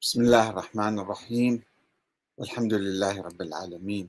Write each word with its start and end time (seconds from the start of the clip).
بسم 0.00 0.20
الله 0.20 0.50
الرحمن 0.50 0.98
الرحيم. 0.98 1.62
والحمد 2.38 2.74
لله 2.74 3.20
رب 3.22 3.42
العالمين. 3.42 4.08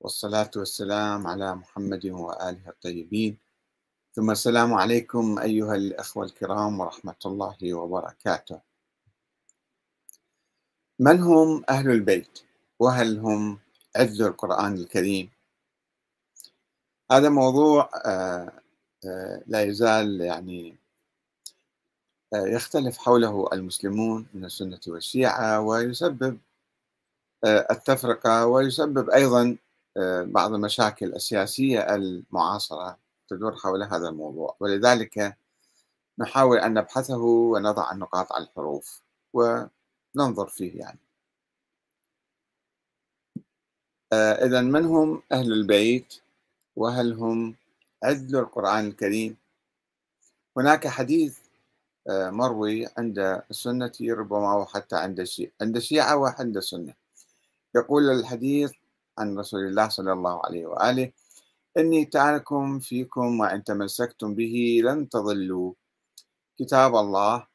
والصلاة 0.00 0.50
والسلام 0.56 1.26
على 1.26 1.54
محمد 1.54 2.06
وآله 2.06 2.68
الطيبين. 2.68 3.38
ثم 4.12 4.30
السلام 4.30 4.74
عليكم 4.74 5.38
أيها 5.38 5.74
الأخوة 5.74 6.24
الكرام 6.24 6.80
ورحمة 6.80 7.16
الله 7.26 7.74
وبركاته. 7.74 8.60
من 10.98 11.20
هم 11.20 11.64
أهل 11.68 11.90
البيت؟ 11.90 12.38
وهل 12.78 13.18
هم 13.18 13.58
عز 13.96 14.20
القرآن 14.20 14.74
الكريم؟ 14.74 15.30
هذا 17.10 17.28
موضوع 17.28 17.90
آه، 18.04 18.52
آه، 19.06 19.42
لا 19.46 19.62
يزال 19.62 20.20
يعني 20.20 20.83
يختلف 22.34 22.98
حوله 22.98 23.48
المسلمون 23.52 24.26
من 24.34 24.44
السنة 24.44 24.80
والشيعة 24.86 25.60
ويسبب 25.60 26.38
آه، 27.44 27.66
التفرقة 27.70 28.46
ويسبب 28.46 29.10
أيضا 29.10 29.56
آه، 29.96 30.22
بعض 30.22 30.52
المشاكل 30.54 31.06
السياسية 31.14 31.94
المعاصرة 31.94 32.98
تدور 33.28 33.56
حول 33.56 33.82
هذا 33.82 34.08
الموضوع. 34.08 34.56
ولذلك 34.60 35.36
نحاول 36.18 36.58
أن 36.58 36.74
نبحثه 36.74 37.22
ونضع 37.22 37.92
النقاط 37.92 38.32
على 38.32 38.44
الحروف 38.44 39.02
وننظر 39.32 40.46
فيه 40.48 40.78
يعني. 40.80 40.98
آه، 44.12 44.46
إذا 44.46 44.60
من 44.60 44.84
هم 44.84 45.22
أهل 45.32 45.52
البيت؟ 45.52 46.14
وهل 46.76 47.12
هم 47.12 47.54
عدل 48.04 48.36
القرآن 48.36 48.86
الكريم؟ 48.86 49.36
هناك 50.56 50.88
حديث 50.88 51.38
آه، 51.38 51.43
مروي 52.08 52.88
عند 52.98 53.18
السنة 53.50 53.92
ربما 54.02 54.54
وحتى 54.54 54.96
عند 54.96 55.20
الشيعة. 55.20 55.50
عند 55.60 55.76
الشيعة 55.76 56.16
وعند 56.16 56.56
السنة. 56.56 56.94
يقول 57.76 58.10
الحديث 58.10 58.72
عن 59.18 59.38
رسول 59.38 59.60
الله 59.60 59.88
صلى 59.88 60.12
الله 60.12 60.46
عليه 60.46 60.66
وآله 60.66 61.12
إني 61.78 62.04
تارك 62.04 62.48
فيكم 62.80 63.40
وإن 63.40 63.64
تمسكتم 63.64 64.34
به 64.34 64.80
لن 64.84 65.08
تضلوا. 65.08 65.72
كتاب 66.58 66.96
الله 66.96 67.46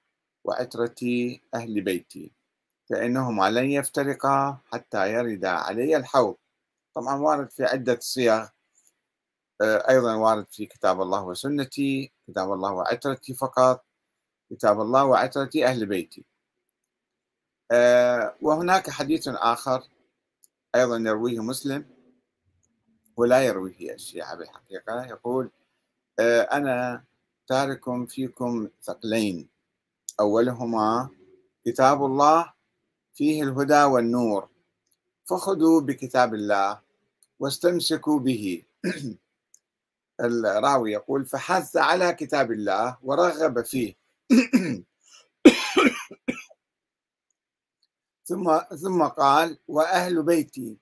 وعترتي 0.43 1.41
أهل 1.53 1.81
بيتي. 1.81 2.31
فإنهما 2.89 3.49
لن 3.49 3.65
يفترقا 3.71 4.57
حتى 4.65 5.13
يرد 5.13 5.45
علي 5.45 5.97
الحوض. 5.97 6.35
طبعا 6.93 7.15
وارد 7.15 7.49
في 7.51 7.63
عدة 7.63 7.99
صيغ. 8.01 8.47
آه، 9.61 9.89
أيضا 9.89 10.15
وارد 10.15 10.45
في 10.51 10.65
كتاب 10.65 11.01
الله 11.01 11.23
وسنتي 11.23 12.11
كتاب 12.27 12.53
الله 12.53 12.71
وعترتي 12.71 13.33
فقط. 13.33 13.88
كتاب 14.49 14.81
الله 14.81 15.05
وعترة 15.05 15.49
أهل 15.63 15.85
بيتي. 15.85 16.25
آه، 17.71 18.35
وهناك 18.41 18.89
حديث 18.89 19.27
آخر 19.27 19.83
أيضا 20.75 20.97
يرويه 20.97 21.39
مسلم 21.43 21.85
ولا 23.17 23.41
يرويه 23.45 23.93
الشيعة 23.93 24.35
بالحقيقة 24.35 25.05
يقول 25.05 25.51
آه، 26.19 26.41
أنا 26.41 27.03
تارك 27.47 28.07
فيكم 28.07 28.69
ثقلين. 28.83 29.49
أولهما 30.19 31.09
كتاب 31.65 32.05
الله 32.05 32.53
فيه 33.13 33.43
الهدى 33.43 33.83
والنور 33.83 34.49
فخذوا 35.25 35.81
بكتاب 35.81 36.33
الله 36.33 36.81
واستمسكوا 37.39 38.19
به. 38.19 38.63
الراوي 40.21 40.91
يقول 40.91 41.25
فحث 41.25 41.77
على 41.77 42.13
كتاب 42.13 42.51
الله 42.51 42.97
ورغب 43.03 43.61
فيه. 43.65 43.95
ثم 48.29 48.59
ثم 48.83 49.03
قال 49.07 49.59
وأهل 49.67 50.23
بيتي. 50.23 50.79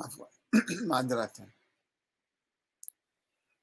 عفوا. 0.00 0.26
معذرة 0.88 1.57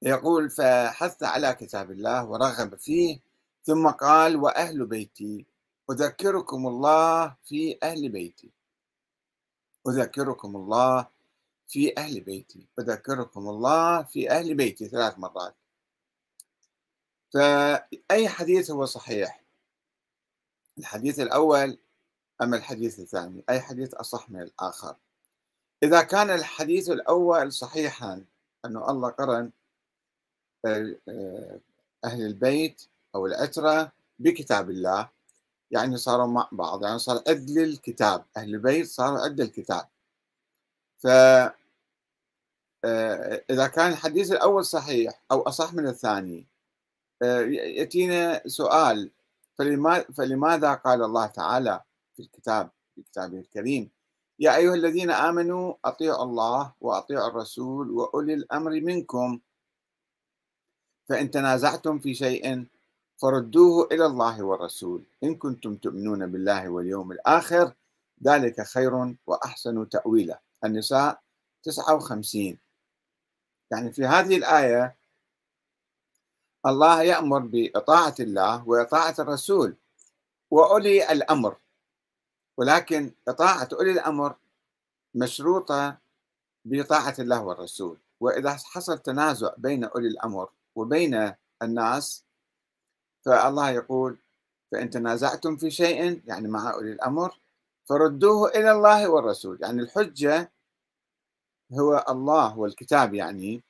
يقول 0.05 0.49
فحث 0.49 1.23
على 1.23 1.53
كتاب 1.53 1.91
الله 1.91 2.25
ورغب 2.25 2.75
فيه 2.75 3.19
ثم 3.63 3.89
قال 3.89 4.35
وأهل 4.35 4.85
بيتي 4.85 5.45
أذكركم 5.91 6.67
الله 6.67 7.35
في 7.43 7.77
أهل 7.83 8.09
بيتي. 8.09 8.49
أذكركم 9.87 10.55
الله 10.55 11.07
في 11.67 11.97
أهل 11.97 12.21
بيتي. 12.21 12.67
أذكركم 12.79 13.49
الله 13.49 14.03
في 14.03 14.31
أهل 14.31 14.55
بيتي 14.55 14.87
ثلاث 14.87 15.19
مرات. 15.19 15.55
فأي 17.33 18.29
حديث 18.29 18.71
هو 18.71 18.85
صحيح؟ 18.85 19.43
الحديث 20.77 21.19
الأول 21.19 21.77
أم 22.41 22.53
الحديث 22.53 22.99
الثاني؟ 22.99 23.43
أي 23.49 23.61
حديث 23.61 23.93
أصح 23.93 24.29
من 24.29 24.41
الآخر؟ 24.41 24.95
إذا 25.83 26.01
كان 26.01 26.29
الحديث 26.29 26.89
الأول 26.89 27.53
صحيحا 27.53 28.25
أنه 28.65 28.89
الله 28.89 29.09
قرن 29.09 29.51
أهل 32.05 32.21
البيت 32.25 32.81
أو 33.15 33.25
العترة 33.25 33.91
بكتاب 34.19 34.69
الله. 34.69 35.09
يعني 35.71 35.97
صاروا 35.97 36.27
مع 36.27 36.49
بعض 36.51 36.83
يعني 36.83 36.99
صار 36.99 37.23
عدل 37.27 37.63
الكتاب 37.63 38.25
أهل 38.37 38.55
البيت 38.55 38.87
صاروا 38.87 39.19
عدل 39.19 39.43
الكتاب 39.43 39.87
ف 40.97 41.07
آه، 42.85 43.43
إذا 43.49 43.67
كان 43.67 43.91
الحديث 43.91 44.31
الأول 44.31 44.65
صحيح 44.65 45.21
أو 45.31 45.41
أصح 45.41 45.73
من 45.73 45.87
الثاني 45.87 46.47
آه، 47.21 47.41
يأتينا 47.41 48.47
سؤال 48.47 49.11
فلماذا 50.13 50.73
قال 50.73 51.03
الله 51.03 51.25
تعالى 51.25 51.81
في 52.15 52.21
الكتاب 52.21 52.69
في 52.95 53.01
كتابه 53.01 53.39
الكريم 53.39 53.89
يا 54.39 54.55
أيها 54.55 54.73
الذين 54.73 55.11
آمنوا 55.11 55.73
أطيعوا 55.85 56.23
الله 56.23 56.73
وأطيعوا 56.81 57.27
الرسول 57.27 57.91
وأولي 57.91 58.33
الأمر 58.33 58.71
منكم. 58.71 59.39
فإن 61.09 61.31
تنازعتم 61.31 61.99
في 61.99 62.13
شيء 62.13 62.65
فردوه 63.17 63.87
إلى 63.91 64.05
الله 64.05 64.43
والرسول. 64.43 65.03
إن 65.23 65.35
كنتم 65.35 65.75
تؤمنون 65.75 66.31
بالله 66.31 66.69
واليوم 66.69 67.11
الآخر 67.11 67.73
ذلك 68.23 68.61
خير 68.61 69.15
وأحسن 69.27 69.89
تأويلا. 69.89 70.39
النساء 70.65 71.21
59 71.63 72.57
يعني 73.71 73.91
في 73.91 74.05
هذه 74.05 74.37
الآية 74.37 74.95
الله 76.65 77.01
يأمر 77.01 77.39
بإطاعة 77.39 78.15
الله 78.19 78.67
وإطاعة 78.67 79.15
الرسول 79.19 79.75
وأولي 80.51 81.11
الأمر. 81.11 81.55
ولكن 82.57 83.11
إطاعة 83.27 83.69
أولي 83.73 83.91
الأمر 83.91 84.35
مشروطة 85.15 85.97
بطاعة 86.65 87.15
الله 87.19 87.43
والرسول. 87.43 87.97
وإذا 88.19 88.53
حصل 88.53 88.99
تنازع 88.99 89.53
بين 89.57 89.83
أولي 89.83 90.07
الأمر 90.07 90.49
وبين 90.75 91.33
الناس. 91.61 92.25
فالله 93.25 93.69
يقول 93.69 94.17
فإن 94.71 94.89
تنازعتم 94.89 95.57
في 95.57 95.71
شيء 95.71 96.21
يعني 96.25 96.47
مع 96.47 96.73
أولي 96.73 96.91
الأمر 96.91 97.39
فردوه 97.85 98.49
إلى 98.49 98.71
الله 98.71 99.09
والرسول. 99.09 99.57
يعني 99.61 99.81
الحجة 99.81 100.51
هو 101.73 102.05
الله 102.09 102.59
والكتاب 102.59 103.13
يعني 103.13 103.63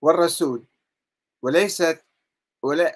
والرسول 0.00 0.64
وليست 1.42 2.04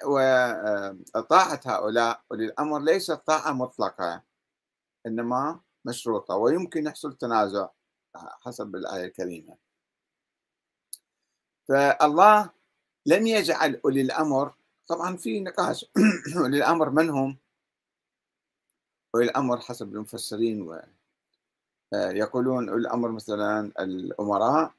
وطاعة 0.05 1.61
هؤلاء 1.65 2.21
أولي 2.31 2.45
الأمر 2.45 2.79
ليست 2.79 3.11
طاعة 3.11 3.51
مطلقة 3.51 4.23
إنما 5.05 5.59
مشروطة 5.85 6.35
ويمكن 6.35 6.85
يحصل 6.85 7.17
تنازع 7.17 7.69
حسب 8.15 8.75
الآية 8.75 9.05
الكريمة. 9.05 9.57
فالله 11.67 12.49
لم 13.07 13.27
يجعل 13.27 13.79
أولي 13.85 14.01
الأمر 14.01 14.53
طبعا 14.87 15.17
في 15.17 15.39
نقاش. 15.39 15.85
أولي 16.37 16.57
الأمر 16.57 16.89
من 16.89 17.09
هم؟ 17.09 17.37
أولي 19.15 19.25
الأمر 19.25 19.59
حسب 19.59 19.93
المفسرين 19.95 20.61
و 20.61 20.81
آه، 21.93 22.11
يقولون 22.11 22.69
أولي 22.69 22.81
الأمر 22.81 23.11
مثلا 23.11 23.71
الأمراء. 23.79 24.73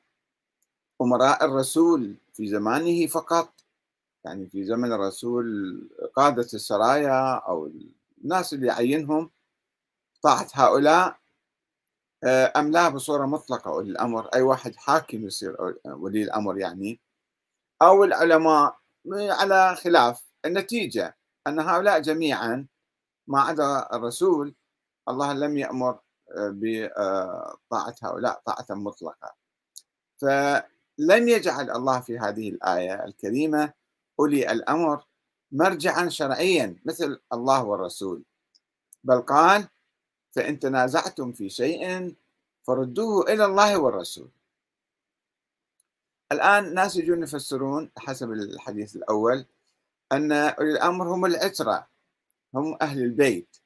أمراء 1.03 1.45
الرسول 1.45 2.17
في 2.33 2.49
زمانه 2.49 3.07
فقط. 3.07 3.53
يعني 4.25 4.47
في 4.47 4.65
زمن 4.65 4.93
الرسول 4.93 5.49
قادة 6.15 6.49
السرايا 6.55 7.35
أو 7.35 7.71
الناس 8.25 8.55
اللي 8.55 8.67
يعينهم 8.67 9.31
طاعة 10.23 10.49
هؤلاء. 10.53 11.19
آه، 12.25 12.53
أم 12.57 12.71
لا 12.71 12.89
بصورة 12.89 13.27
مطلقة 13.27 13.71
أولي 13.71 13.91
الأمر؟ 13.91 14.27
أي 14.35 14.43
واحد 14.43 14.77
حاكم 14.77 15.27
يصير 15.27 15.57
ولي 15.85 16.23
الأمر 16.23 16.59
يعني؟ 16.59 17.01
أو 17.83 18.05
العلماء 18.05 18.77
على 19.13 19.77
خلاف 19.77 20.25
النتيجة 20.45 21.17
أن 21.47 21.61
هؤلاء 21.61 22.01
جميعا 22.01 22.67
ما 23.27 23.41
عدا 23.41 23.89
الرسول 23.93 24.55
الله 25.09 25.33
لم 25.33 25.57
يأمر 25.57 25.99
آه، 26.37 26.53
بطاعة 27.71 27.95
هؤلاء 28.03 28.43
طاعة 28.47 28.67
مطلقة. 28.71 29.35
فلم 30.19 31.29
يجعل 31.29 31.71
الله 31.71 32.01
في 32.01 32.19
هذه 32.19 32.49
الآية 32.49 33.05
الكريمة 33.05 33.73
أولي 34.21 34.53
الأمر 34.53 35.05
مرجعا 35.53 36.09
شرعيا 36.09 36.77
مثل 36.85 37.21
الله 37.33 37.65
والرسول. 37.65 38.23
بل 39.05 39.21
قال 39.21 39.69
فإن 40.33 40.59
تنازعتم 40.59 41.33
في 41.33 41.49
شيء 41.49 42.15
فردوه 42.63 43.33
إلى 43.33 43.45
الله 43.45 43.79
والرسول. 43.79 44.29
الآن 46.33 46.75
ناس 46.75 46.97
يجون 46.97 47.23
يفسرون 47.23 47.91
حسب 47.99 48.33
الحديث 48.33 48.97
الأول 48.97 49.45
أن 50.13 50.33
أولي 50.33 50.73
الأمر 50.73 51.15
هم 51.15 51.27
العترة 51.27 51.89
هم 52.55 52.79
أهل 52.83 53.03
البيت. 53.03 53.57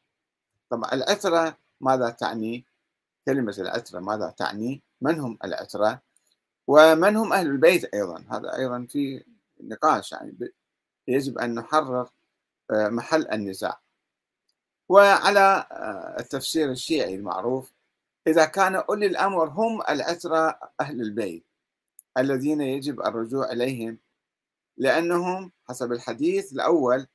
طبعا 0.71 0.93
العترة 0.93 1.57
ماذا 1.81 2.11
تعني؟ 2.11 2.65
كلمة 3.27 3.55
العترة 3.59 4.01
ماذا 4.01 4.31
تعني؟ 4.31 4.83
من 5.01 5.21
هم 5.21 5.39
العترة؟ 5.45 6.01
ومن 6.67 7.17
هم 7.17 7.33
أهل 7.33 7.47
البيت 7.47 7.85
أيضا؟ 7.85 8.25
هذا 8.31 8.57
أيضا 8.57 8.87
في 8.91 9.25
نقاش 9.61 10.13
يعني 10.13 10.53
يجب 11.09 11.39
أن 11.39 11.55
نحرر 11.55 12.09
آه، 12.71 12.89
محل 12.89 13.29
النزاع. 13.29 13.81
وعلى 14.89 15.67
آه، 15.73 16.17
التفسير 16.21 16.71
الشيعي 16.71 17.15
المعروف 17.15 17.73
إذا 18.27 18.45
كان 18.45 18.75
أولي 18.75 19.07
الأمر 19.07 19.49
هم 19.49 19.83
العترة 19.89 20.59
أهل 20.81 21.01
البيت. 21.01 21.52
الذين 22.19 22.61
يجب 22.61 23.01
الرجوع 23.01 23.53
إليهم 23.53 23.99
لأنهم 24.77 25.53
حسب 25.69 25.93
الحديث 25.93 26.53
الأول 26.53 27.07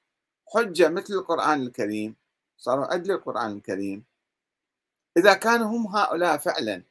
حجة 0.48 0.90
مثل 0.90 1.14
القرآن 1.14 1.62
الكريم 1.62 2.16
صاروا 2.58 2.94
أدل 2.96 3.12
القرآن 3.12 3.52
الكريم. 3.52 4.04
إذا 5.18 5.34
كانوا 5.34 5.68
هم 5.68 5.88
هؤلاء 5.88 6.38
فعلا 6.38 6.84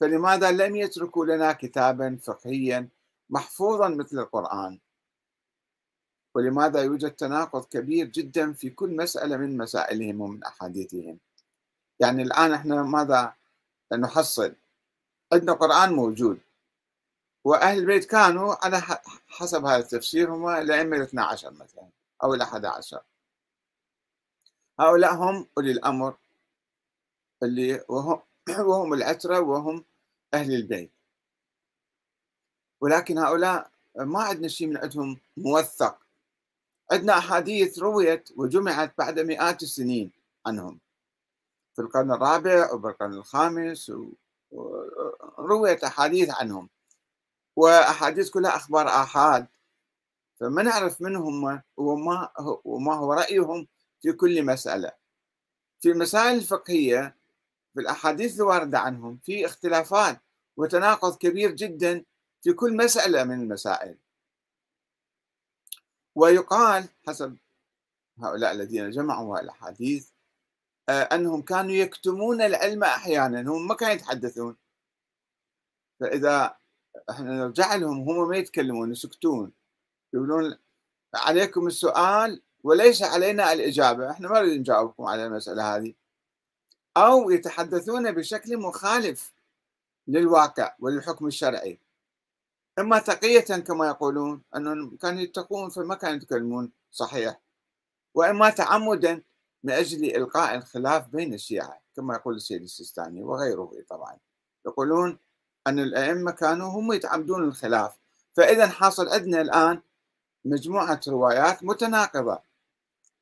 فلماذا 0.00 0.50
لم 0.50 0.76
يتركوا 0.76 1.26
لنا 1.26 1.52
كتابا 1.52 2.18
فقهيا 2.22 2.88
محفوظا 3.30 3.88
مثل 3.88 4.18
القرآن؟ 4.18 4.78
ولماذا 6.34 6.82
يوجد 6.82 7.10
تناقض 7.10 7.64
كبير 7.64 8.06
جدا 8.06 8.52
في 8.52 8.70
كل 8.70 8.96
مسألة 8.96 9.36
من 9.36 9.56
مسائلهم 9.56 10.20
ومن 10.20 10.44
أحاديثهم؟ 10.44 11.18
يعني 12.00 12.22
الآن 12.22 12.52
إحنا 12.52 12.82
ماذا 12.82 13.34
نحصل؟ 13.92 14.54
عندنا 15.32 15.52
قرآن 15.52 15.92
موجود. 15.92 16.40
وأهل 17.44 17.78
البيت 17.78 18.04
كانوا 18.04 18.64
على 18.64 18.82
حسب 19.28 19.64
هذا 19.64 19.76
التفسير 19.76 20.34
هم 20.34 20.48
الأئمة 20.48 20.96
الاثنى 20.96 21.20
عشر 21.20 21.50
مثلا 21.50 21.88
أو 22.22 22.34
الأحد 22.34 22.64
عشر 22.64 23.02
هؤلاء 24.80 25.14
هم 25.14 25.46
أولي 25.58 25.72
الأمر 25.72 26.16
اللي 27.42 27.84
وهم, 27.88 28.20
وهم 28.68 28.94
العترة 28.94 29.40
وهم 29.40 29.84
أهل 30.34 30.54
البيت. 30.54 30.90
ولكن 32.80 33.18
هؤلاء 33.18 33.70
ما 33.96 34.22
عندنا 34.22 34.48
شيء 34.48 34.66
من 34.66 34.76
عندهم 34.76 35.20
موثق. 35.36 35.98
عندنا 36.92 37.18
أحاديث 37.18 37.78
رويت 37.78 38.28
وجمعت 38.36 38.94
بعد 38.98 39.20
مئات 39.20 39.62
السنين 39.62 40.12
عنهم. 40.46 40.80
في 41.76 41.82
القرن 41.82 42.12
الرابع 42.12 42.72
وبالقرن 42.72 43.12
الخامس 43.12 43.92
ورويت 44.50 45.84
أحاديث 45.84 46.30
عنهم. 46.30 46.68
وأحاديث 47.56 48.30
كلها 48.30 48.56
أخبار 48.56 48.88
آحاد. 48.88 49.46
فما 50.40 50.62
نعرف 50.62 51.00
من 51.00 51.16
هم 51.16 51.62
وما 51.76 52.28
وما 52.64 52.94
هو 52.94 53.12
رأيهم 53.12 53.68
في 54.02 54.12
كل 54.12 54.46
مسألة. 54.46 54.92
في 55.80 55.90
المسائل 55.90 56.36
الفقهية 56.36 57.16
في 57.74 57.80
الأحاديث 57.80 58.40
الواردة 58.40 58.78
عنهم 58.78 59.18
في 59.24 59.46
اختلافات 59.46 60.20
وتناقض 60.56 61.16
كبير 61.16 61.50
جدا 61.50 62.04
في 62.42 62.52
كل 62.52 62.76
مسألة 62.76 63.24
من 63.24 63.40
المسائل. 63.42 63.98
ويقال 66.14 66.88
حسب 67.06 67.38
هؤلاء 68.18 68.52
الذين 68.52 68.90
جمعوا 68.90 69.40
الأحاديث 69.40 70.10
آه، 70.88 71.02
أنهم 71.02 71.42
كانوا 71.42 71.72
يكتمون 71.72 72.42
العلم 72.42 72.84
أحيانا 72.84 73.40
هم 73.50 73.68
ما 73.68 73.74
كانوا 73.74 73.94
يتحدثون. 73.94 74.56
فإذا 76.00 76.56
إحنا 77.10 77.32
نرجع 77.36 77.74
لهم 77.74 78.08
هم 78.08 78.28
ما 78.28 78.36
يتكلمون 78.36 78.92
يسكتون 78.92 79.52
يقولون 80.14 80.56
عليكم 81.14 81.66
السؤال 81.66 82.42
وليس 82.64 83.02
علينا 83.02 83.52
الإجابة 83.52 84.10
إحنا 84.10 84.28
ما 84.28 84.40
نريد 84.40 84.60
نجاوبكم 84.60 85.04
على 85.04 85.26
المسألة 85.26 85.76
هذه. 85.76 85.94
أو 86.96 87.30
يتحدثون 87.30 88.12
بشكل 88.12 88.56
مخالف 88.56 89.32
للواقع 90.08 90.74
وللحكم 90.78 91.26
الشرعي. 91.26 91.78
إما 92.78 92.98
تقية 92.98 93.40
كما 93.40 93.86
يقولون 93.86 94.42
أنهم 94.56 94.96
كانوا 94.96 95.20
يتقون 95.20 95.70
فما 95.70 95.94
كانوا 95.94 96.16
يتكلمون 96.16 96.72
صحيح. 96.90 97.40
وإما 98.14 98.50
تعمدا 98.50 99.22
من 99.64 99.72
أجل 99.72 100.16
إلقاء 100.16 100.54
الخلاف 100.54 101.08
بين 101.08 101.34
الشيعة 101.34 101.80
كما 101.96 102.14
يقول 102.14 102.36
السيد 102.36 102.62
السيستاني 102.62 103.22
وغيره 103.22 103.72
طبعا. 103.88 104.18
يقولون 104.66 105.18
أن 105.66 105.78
الأئمة 105.78 106.30
كانوا 106.30 106.68
هم 106.68 106.92
يتعمدون 106.92 107.44
الخلاف. 107.44 107.98
فإذا 108.36 108.66
حاصل 108.66 109.08
عندنا 109.08 109.40
الآن 109.40 109.80
مجموعة 110.44 111.00
روايات 111.08 111.64
متناقضة. 111.64 112.38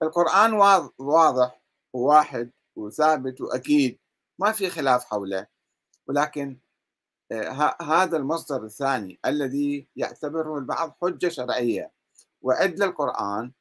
القرآن 0.02 0.52
واضح 0.98 1.60
وواحد 1.92 2.50
وثابت 2.76 3.40
وأكيد 3.40 3.98
ما 4.38 4.52
في 4.52 4.70
خلاف 4.70 5.04
حوله. 5.04 5.46
ولكن 6.06 6.56
آه، 7.32 7.76
هذا 7.82 8.16
المصدر 8.16 8.64
الثاني 8.64 9.18
الذي 9.26 9.88
يعتبره 9.96 10.58
البعض 10.58 10.96
حجة 11.02 11.28
شرعية. 11.28 11.92
وعد 12.42 12.82
القرآن 12.82 13.52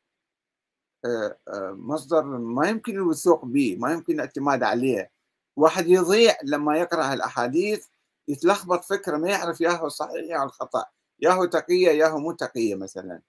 آه، 1.06 1.38
آه، 1.48 1.72
مصدر 1.72 2.24
ما 2.24 2.70
يمكن 2.70 2.96
الوثوق 2.96 3.46
به 3.46 3.78
ما 3.80 3.92
يمكن 3.92 4.14
الاعتماد 4.14 4.64
عليه. 4.64 5.12
واحد 5.56 5.88
يضيع 5.88 6.36
لما 6.44 6.78
يقرأ 6.78 7.14
الأحاديث 7.14 7.88
يتلخبط 8.30 8.86
فكرة 8.86 9.18
ما 9.18 9.30
يعرف 9.30 9.62
ياهو 9.62 9.90
صحيح 9.90 10.30
ياهو 10.30 10.44
الخطأ. 10.44 10.86
ياهو 11.20 11.46
تقية 11.46 11.90
ياهو 11.90 12.20
مو 12.20 12.31
تقية 12.31 12.76
مثلا. 12.76 13.22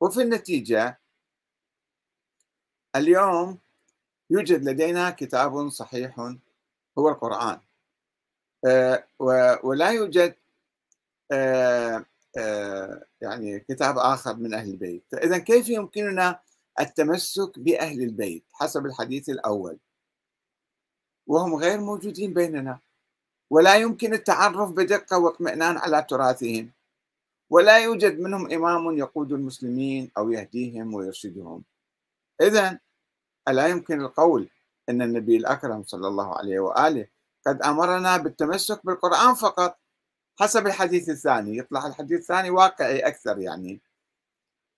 وفي 0.00 0.22
النتيجة 0.22 1.00
اليوم 2.96 3.58
يوجد 4.30 4.64
لدينا 4.68 5.10
كتاب 5.10 5.68
صحيح 5.68 6.20
هو 6.98 7.08
القرآن. 7.08 7.60
آه، 8.66 9.04
ولا 9.64 9.90
يوجد 9.90 10.34
آه، 11.32 12.04
آه، 12.38 13.04
يعني 13.20 13.60
كتاب 13.60 13.98
آخر 13.98 14.36
من 14.36 14.54
أهل 14.54 14.70
البيت. 14.70 15.04
فإذا 15.12 15.38
كيف 15.38 15.68
يمكننا 15.68 16.40
التمسك 16.80 17.58
بأهل 17.58 18.02
البيت 18.02 18.44
حسب 18.52 18.86
الحديث 18.86 19.28
الأول؟ 19.28 19.78
وهم 21.26 21.54
غير 21.54 21.80
موجودين 21.80 22.34
بيننا. 22.34 22.80
ولا 23.50 23.76
يمكن 23.76 24.14
التعرف 24.14 24.70
بدقة 24.70 25.18
واطمئنان 25.18 25.76
على 25.76 26.06
تراثهم 26.08 26.70
ولا 27.50 27.78
يوجد 27.78 28.20
منهم 28.20 28.52
إمام 28.52 28.98
يقود 28.98 29.32
المسلمين 29.32 30.10
أو 30.18 30.30
يهديهم 30.30 30.94
ويرشدهم. 30.94 31.64
إذا 32.40 32.78
ألا 33.48 33.66
يمكن 33.66 34.00
القول 34.00 34.48
أن 34.88 35.02
النبي 35.02 35.36
الأكرم 35.36 35.82
صلى 35.82 36.08
الله 36.08 36.38
عليه 36.38 36.60
وآله 36.60 37.06
قد 37.46 37.62
أمرنا 37.62 38.16
بالتمسك 38.16 38.86
بالقرآن 38.86 39.34
فقط 39.34 39.78
حسب 40.40 40.66
الحديث 40.66 41.08
الثاني. 41.08 41.56
يطلع 41.56 41.86
الحديث 41.86 42.20
الثاني 42.20 42.50
واقعي 42.50 42.98
أكثر 43.00 43.38
يعني. 43.38 43.80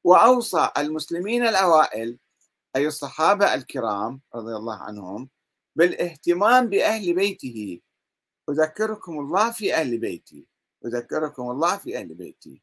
وأوصى 0.04 0.70
المسلمين 0.78 1.46
الأوائل 1.46 2.18
أي 2.76 2.86
الصحابة 2.86 3.54
الكرام 3.54 4.20
رضي 4.34 4.56
الله 4.56 4.76
عنهم 4.76 5.28
بالاهتمام 5.76 6.68
بأهل 6.68 7.14
بيته 7.14 7.80
أذكركم 8.48 9.18
الله 9.18 9.50
في 9.50 9.74
أهل 9.74 9.98
بيتي. 9.98 10.46
أذكركم 10.84 11.50
الله 11.50 11.76
في 11.76 11.98
أهل 11.98 12.14
بيتي. 12.14 12.62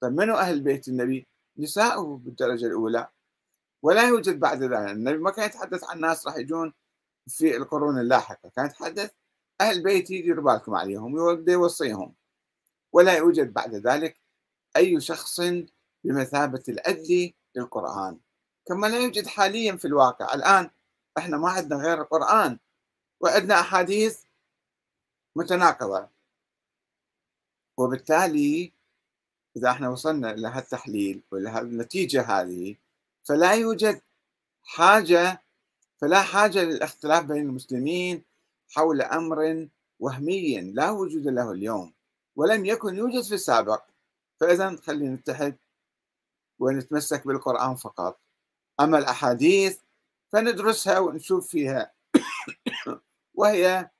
طيب 0.00 0.12
منو 0.12 0.34
أهل 0.34 0.60
بيت 0.60 0.88
النبي؟ 0.88 1.26
نساؤه 1.58 2.16
بالدرجة 2.16 2.66
الأولى. 2.66 3.08
ولا 3.82 4.08
يوجد 4.08 4.40
بعد 4.40 4.62
ذلك. 4.62 4.72
النبي 4.72 5.18
ما 5.18 5.30
كان 5.30 5.46
يتحدث 5.46 5.84
عن 5.84 6.00
ناس 6.00 6.26
راح 6.26 6.36
يجون 6.36 6.72
في 7.28 7.56
القرون 7.56 7.98
اللاحقة. 7.98 8.50
كان 8.56 8.66
يتحدث 8.66 9.10
أهل 9.60 9.82
بيتي 9.82 10.22
ديروا 10.22 10.44
بالكم 10.44 10.74
عليهم 10.74 11.18
يوصيهم. 11.48 12.14
ولا 12.92 13.16
يوجد 13.16 13.52
بعد 13.52 13.74
ذلك 13.74 14.20
أي 14.76 15.00
شخص 15.00 15.40
بمثابة 16.04 16.62
الأدلي 16.68 17.34
للقرآن. 17.54 18.18
كما 18.66 18.86
لا 18.86 18.98
يوجد 18.98 19.26
حاليا 19.26 19.76
في 19.76 19.84
الواقع. 19.84 20.34
الآن 20.34 20.70
إحنا 21.18 21.36
ما 21.36 21.50
عندنا 21.50 21.78
غير 21.82 22.02
القرآن. 22.02 22.58
وعندنا 23.20 23.60
أحاديث 23.60 24.25
متناقضة. 25.36 26.08
وبالتالي 27.76 28.72
إذا 29.56 29.70
إحنا 29.70 29.88
وصلنا 29.88 30.30
إلى 30.30 30.48
هالتحليل 30.48 31.22
وإلى 31.30 31.60
النتيجة 31.60 32.22
هذه 32.22 32.76
فلا 33.24 33.52
يوجد 33.54 34.00
حاجة 34.64 35.42
فلا 35.98 36.22
حاجة 36.22 36.62
للاختلاف 36.62 37.24
بين 37.24 37.42
المسلمين 37.42 38.24
حول 38.70 39.02
أمر 39.02 39.68
وهمي 40.00 40.60
لا 40.60 40.90
وجود 40.90 41.26
له 41.28 41.52
اليوم 41.52 41.92
ولم 42.36 42.64
يكن 42.64 42.96
يوجد 42.96 43.22
في 43.22 43.34
السابق. 43.34 43.82
فإذا 44.40 44.76
خلينا 44.76 45.14
نتحد 45.14 45.56
ونتمسك 46.58 47.26
بالقرآن 47.26 47.74
فقط. 47.74 48.20
أما 48.80 48.98
الأحاديث 48.98 49.78
فندرسها 50.32 50.98
ونشوف 50.98 51.48
فيها. 51.48 51.92
وهي 53.38 53.90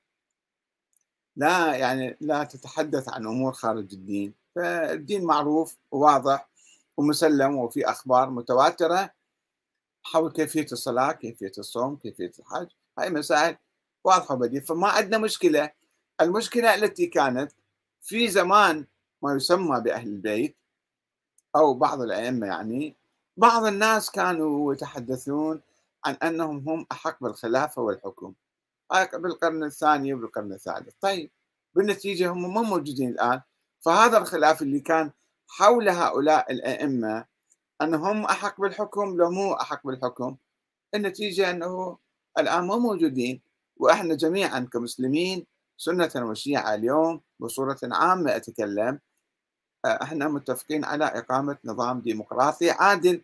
لا 1.37 1.75
يعني 1.75 2.17
لا 2.21 2.45
تتحدث 2.45 3.09
عن 3.09 3.27
أمور 3.27 3.53
خارج 3.53 3.93
الدين 3.93 4.35
فالدين 4.55 5.25
معروف 5.25 5.77
وواضح 5.91 6.49
ومسلم 6.97 7.57
وفي 7.57 7.91
أخبار 7.91 8.31
متواترة. 8.31 9.11
حول 10.03 10.33
كيفية 10.33 10.67
الصلاة، 10.73 11.13
كيفية 11.13 11.53
الصوم، 11.59 11.97
كيفية 11.97 12.33
الحج، 12.39 12.67
هاي 12.99 13.11
مسائل 13.11 13.57
واضحة 14.05 14.35
وبديهة 14.35 14.63
فما 14.63 14.89
عندنا 14.89 15.19
مشكلة، 15.19 15.71
المشكلة 16.21 16.75
التي 16.75 17.07
كانت 17.07 17.53
في 18.03 18.29
زمان 18.29 18.87
ما 19.23 19.35
يسمى 19.35 19.81
بأهل 19.81 20.09
البيت 20.09 20.57
أو 21.57 21.75
بعض 21.75 22.01
الأئمة 22.01 22.47
يعني 22.47 22.95
بعض 23.37 23.65
الناس 23.65 24.11
كانوا 24.11 24.75
يتحدثون 24.75 25.61
عن 26.05 26.15
أنهم 26.15 26.69
هم 26.69 26.87
أحق 26.93 27.23
بالخلافة 27.23 27.83
والحكم. 27.83 28.33
بالقرن 29.15 29.65
الثاني 29.65 30.15
وبالقرن 30.15 30.53
الثالث. 30.53 30.95
طيب 31.01 31.31
بالنتيجة 31.75 32.31
هم 32.33 32.55
ما 32.55 32.63
موجودين 32.63 33.09
الآن. 33.09 33.41
فهذا 33.81 34.19
الخلاف 34.19 34.63
اللي 34.63 34.81
كان 34.81 35.11
حول 35.49 35.89
هؤلاء 35.89 36.53
الأئمة 36.53 37.25
أنهم 37.83 38.25
أحق 38.25 38.61
بالحكم 38.61 39.17
لو 39.17 39.31
مو 39.31 39.55
أحق 39.55 39.87
بالحكم. 39.87 40.37
النتيجة 40.95 41.51
أنه 41.51 41.99
الآن 42.39 42.65
ما 42.65 42.77
موجودين 42.77 43.41
وإحنا 43.77 44.15
جميعا 44.15 44.61
كمسلمين 44.73 45.47
سنة 45.77 46.11
وشيعة 46.17 46.75
اليوم 46.75 47.21
بصورة 47.41 47.79
عامة 47.83 48.37
أتكلم 48.37 49.01
إحنا 49.87 50.29
متفقين 50.29 50.85
على 50.85 51.05
إقامة 51.05 51.59
نظام 51.65 52.01
ديمقراطي 52.01 52.71
عادل. 52.71 53.23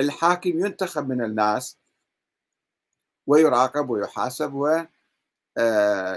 الحاكم 0.00 0.50
ينتخب 0.50 1.08
من 1.08 1.24
الناس 1.24 1.78
ويراقب 3.26 3.90
ويحاسب 3.90 4.56
آه، 4.56 4.88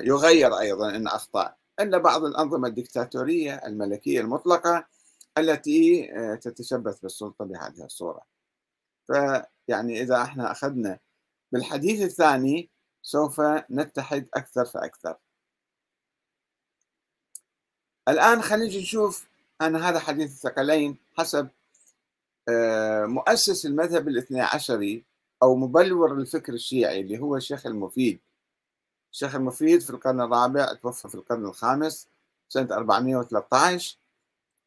يغير 0.02 0.60
أيضا 0.60 0.96
إن 0.96 1.08
أخطأ 1.08 1.56
إلا 1.80 1.98
بعض 1.98 2.24
الأنظمة 2.24 2.68
الدكتاتورية 2.68 3.56
الملكية 3.56 4.22
المطلقة 4.22 4.86
التي 5.38 6.12
آه، 6.14 6.36
تتشبث 6.36 7.00
بالسلطة 7.00 7.46
بهذه 7.46 7.86
الصورة. 7.86 8.22
فيعني 9.08 10.02
إذا 10.02 10.22
إحنا 10.22 10.52
أخذنا 10.52 11.00
بالحديث 11.52 12.02
الثاني 12.02 12.70
سوف 13.02 13.42
نتحد 13.72 14.28
أكثر 14.34 14.66
فأكثر. 14.66 15.18
الآن 18.10 18.42
خلينا 18.42 18.78
نشوف 18.78 19.28
أن 19.62 19.76
هذا 19.76 20.00
حديث 20.00 20.32
الثقلين 20.32 20.98
حسب 21.18 21.50
آه، 22.50 23.06
مؤسس 23.06 23.66
المذهب 23.66 24.08
الاثني 24.08 24.42
عشري 24.42 25.04
أو 25.44 25.56
مبلور 25.56 26.14
الفكر 26.14 26.54
الشيعي 26.54 27.02
اللي 27.02 27.20
هو 27.20 27.38
الشيخ 27.38 27.66
المفيد 27.66 28.20
الشيخ 29.16 29.36
المفيد 29.36 29.82
في 29.82 29.90
القرن 29.90 30.22
الرابع 30.22 30.74
توفى 30.74 31.10
في 31.10 31.16
القرن 31.16 31.46
الخامس 31.46 32.08
سنة 32.50 32.76
413 32.76 33.98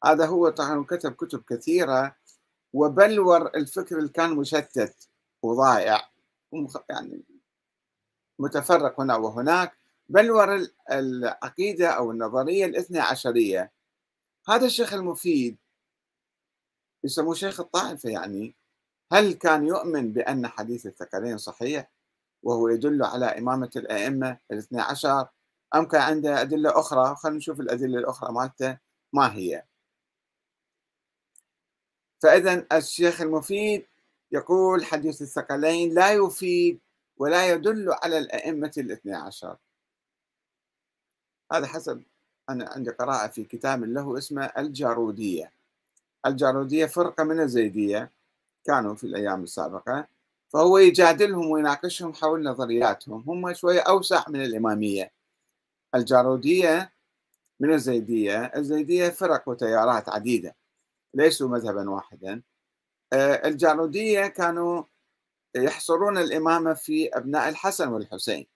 هذا 0.05 0.25
هو 0.25 0.49
طبعا 0.49 0.83
كتب 0.83 1.11
كتب 1.13 1.43
كثيرة 1.49 2.15
وبلور 2.73 3.47
الفكر 3.47 3.97
اللي 3.97 4.09
كان 4.09 4.35
مشتت 4.35 5.09
وضائع 5.43 6.09
يعني 6.89 7.23
متفرق 8.39 8.99
هنا 9.01 9.15
وهناك. 9.15 9.77
بلور 10.09 10.67
العقيدة 10.91 11.89
أو 11.89 12.11
النظرية 12.11 12.65
الاثنى 12.65 12.99
عشرية. 12.99 13.71
هذا 14.47 14.65
الشيخ 14.65 14.93
المفيد 14.93 15.57
يسموه 17.03 17.33
شيخ 17.33 17.59
الطائفة 17.59 18.09
يعني. 18.09 18.55
هل 19.11 19.33
كان 19.33 19.67
يؤمن 19.67 20.13
بأن 20.13 20.47
حديث 20.47 20.85
الثقلين 20.85 21.37
صحيح؟ 21.37 21.98
وهو 22.43 22.67
يدل 22.69 23.03
على 23.03 23.25
إمامة 23.25 23.71
الأئمة 23.75 24.37
الاثنى 24.51 24.81
عشر. 24.81 25.27
أم 25.75 25.85
كان 25.85 26.01
عنده 26.01 26.41
أدلة 26.41 26.79
أخرى؟ 26.79 27.15
خلينا 27.15 27.37
نشوف 27.37 27.59
الأدلة 27.59 27.99
الأخرى 27.99 28.33
مالته. 28.33 28.77
ما 29.13 29.33
هي؟ 29.33 29.63
فإذا 32.19 32.65
الشيخ 32.73 33.21
المفيد 33.21 33.85
يقول 34.31 34.85
حديث 34.85 35.21
الثقلين 35.21 35.93
لا 35.93 36.13
يفيد 36.13 36.79
ولا 37.17 37.49
يدل 37.49 37.93
على 38.03 38.17
الأئمة 38.17 38.71
الاثنى 38.77 39.15
عشر. 39.15 39.57
هذا 41.51 41.67
حسب 41.67 42.03
أنا 42.49 42.69
عندي 42.69 42.91
قراءة 42.91 43.27
في 43.27 43.43
كتاب 43.43 43.83
له 43.83 44.17
اسمه 44.17 44.45
الجارودية. 44.57 45.51
الجارودية 46.25 46.85
فرقة 46.85 47.23
من 47.23 47.39
الزيدية. 47.39 48.11
كانوا 48.65 48.95
في 48.95 49.03
الأيام 49.03 49.43
السابقة. 49.43 50.07
فهو 50.53 50.77
يجادلهم 50.77 51.49
ويناقشهم 51.51 52.13
حول 52.13 52.43
نظرياتهم. 52.43 53.23
هم 53.27 53.53
شوية 53.53 53.79
أوسع 53.79 54.23
من 54.29 54.41
الإمامية. 54.41 55.11
الجارودية 55.95 56.91
من 57.59 57.73
الزيدية. 57.73 58.45
الزيدية 58.45 59.09
فرق 59.09 59.49
وتيارات 59.49 60.09
عديدة 60.09 60.55
ليسوا 61.13 61.49
مذهبا 61.49 61.89
واحدا. 61.89 62.41
آه، 63.13 63.47
الجارودية 63.47 64.27
كانوا 64.27 64.83
يحصرون 65.55 66.17
الإمامة 66.17 66.73
في 66.73 67.09
أبناء 67.17 67.49
الحسن 67.49 67.87
والحسين. 67.89 68.47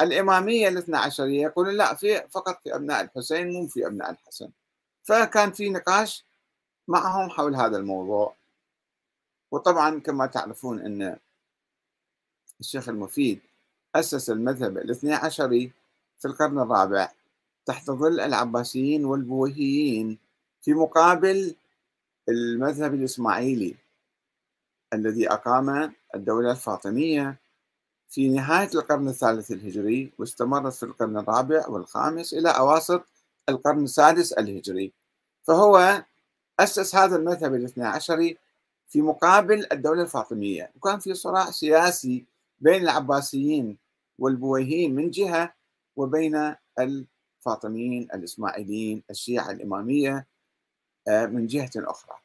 الإمامية 0.00 0.68
الاثنى 0.68 0.96
عشرية 0.96 1.42
يقولون 1.42 1.74
لا 1.74 1.94
في 1.94 2.22
فقط 2.30 2.60
في 2.62 2.74
أبناء 2.74 3.00
الحسين 3.00 3.52
مو 3.52 3.66
في 3.66 3.86
أبناء 3.86 4.10
الحسن. 4.10 4.50
فكان 5.04 5.52
في 5.52 5.70
نقاش 5.70 6.24
معهم 6.88 7.30
حول 7.30 7.56
هذا 7.56 7.76
الموضوع. 7.76 8.34
وطبعا 9.50 10.00
كما 10.00 10.26
تعرفون 10.26 10.80
أن 10.80 11.18
الشيخ 12.60 12.88
المفيد 12.88 13.40
أسس 13.94 14.30
المذهب 14.30 14.78
الاثني 14.78 15.14
عشري 15.14 15.72
في 16.18 16.24
القرن 16.28 16.58
الرابع 16.58 17.08
تحت 17.66 17.90
ظل 17.90 18.20
العباسيين 18.20 19.04
والبويهيين 19.04 20.18
في 20.62 20.74
مقابل 20.74 21.54
المذهب 22.28 22.94
الإسماعيلي 22.94 23.74
الذي 24.92 25.32
أقام 25.32 25.92
الدولة 26.14 26.50
الفاطمية 26.50 27.36
في 28.08 28.28
نهاية 28.28 28.70
القرن 28.74 29.08
الثالث 29.08 29.50
الهجري 29.50 30.12
واستمرت 30.18 30.72
في 30.72 30.82
القرن 30.82 31.16
الرابع 31.18 31.68
والخامس 31.68 32.34
إلى 32.34 32.48
أواسط 32.48 33.02
القرن 33.48 33.84
السادس 33.84 34.32
الهجري. 34.32 34.92
فهو 35.44 36.04
أسس 36.60 36.94
هذا 36.94 37.16
المذهب 37.16 37.54
الاثني 37.54 37.84
عشري 37.84 38.38
في 38.88 39.02
مقابل 39.02 39.66
الدولة 39.72 40.02
الفاطمية 40.02 40.70
وكان 40.76 40.98
في 40.98 41.14
صراع 41.14 41.50
سياسي 41.50 42.24
بين 42.60 42.82
العباسيين 42.82 43.78
والبويهيين 44.18 44.94
من 44.94 45.10
جهة 45.10 45.54
وبين 45.96 46.54
الفاطميين 46.78 48.08
الإسماعيليين 48.14 49.02
الشيعة 49.10 49.50
الإمامية 49.50 50.26
آه، 51.08 51.26
من 51.26 51.46
جهة 51.46 51.70
أخرى. 51.76 52.18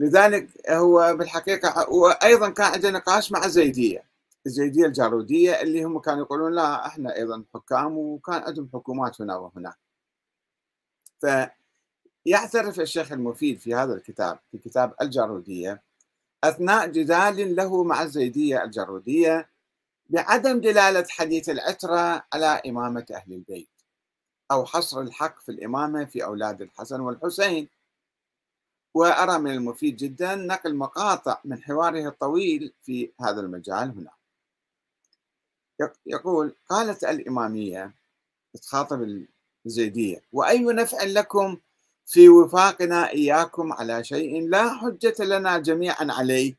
لذلك 0.00 0.70
هو 0.70 1.16
بالحقيقة 1.16 1.90
وأيضا 1.90 2.48
كان 2.50 2.72
عنده 2.72 2.90
نقاش 2.90 3.32
مع 3.32 3.44
الزيدية 3.44 4.04
الزيدية 4.46 4.86
الجارودية 4.86 5.60
اللي 5.62 5.84
هم 5.84 5.98
كانوا 5.98 6.24
يقولون 6.24 6.54
لا 6.54 6.86
إحنا 6.86 7.16
أيضا 7.16 7.44
حكام 7.54 7.98
وكان 7.98 8.42
عندهم 8.42 8.70
حكومات 8.72 9.20
هنا 9.20 9.36
وهناك 9.36 9.78
فيعترف 11.20 12.80
الشيخ 12.80 13.12
المفيد 13.12 13.58
في 13.58 13.74
هذا 13.74 13.94
الكتاب 13.94 14.38
في 14.50 14.58
كتاب 14.58 14.94
الجارودية 15.02 15.82
أثناء 16.48 16.86
جدال 16.86 17.56
له 17.56 17.84
مع 17.84 18.02
الزيدية 18.02 18.64
الجرودية 18.64 19.48
بعدم 20.10 20.60
دلالة 20.60 21.04
حديث 21.08 21.48
العترة 21.48 22.26
على 22.32 22.62
إمامة 22.66 23.06
أهل 23.10 23.32
البيت 23.32 23.68
أو 24.50 24.64
حصر 24.64 25.00
الحق 25.00 25.40
في 25.40 25.48
الإمامة 25.48 26.04
في 26.04 26.24
أولاد 26.24 26.62
الحسن 26.62 27.00
والحسين. 27.00 27.68
وأرى 28.94 29.38
من 29.38 29.50
المفيد 29.50 29.96
جدا 29.96 30.34
نقل 30.34 30.74
مقاطع 30.74 31.40
من 31.44 31.62
حواره 31.62 32.08
الطويل 32.08 32.72
في 32.82 33.12
هذا 33.20 33.40
المجال 33.40 33.90
هنا. 33.90 34.10
يقول 36.06 36.54
قالت 36.68 37.04
الإمامية 37.04 37.94
تخاطب 38.62 39.26
الزيدية 39.66 40.22
وأي 40.32 40.64
نفع 40.64 41.02
لكم 41.02 41.58
في 42.06 42.28
وفاقنا 42.28 43.10
إياكم 43.10 43.72
على 43.72 44.04
شيء 44.04 44.48
لا 44.48 44.74
حجة 44.74 45.14
لنا 45.24 45.58
جميعا 45.58 46.06
عليه. 46.10 46.56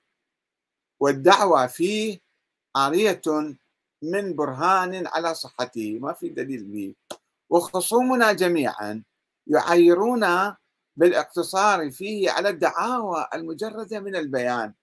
والدعوة 1.00 1.68
فيه 1.68 2.20
عارية 2.76 3.22
من 4.02 4.36
برهان 4.36 5.08
على 5.08 5.36
صحته 5.36 6.00
ما 6.00 6.14
في 6.14 6.30
دليل 6.30 6.64
به. 6.64 6.96
وخصومنا 7.50 8.34
جميعا 8.34 9.04
يعيرونا 9.48 10.58
بالاقتصار 10.96 11.92
فيه 11.92 12.32
على 12.32 12.50
الدعاوى 12.50 13.28
المجردة 13.34 14.00
من 14.00 14.16
البيان. 14.16 14.74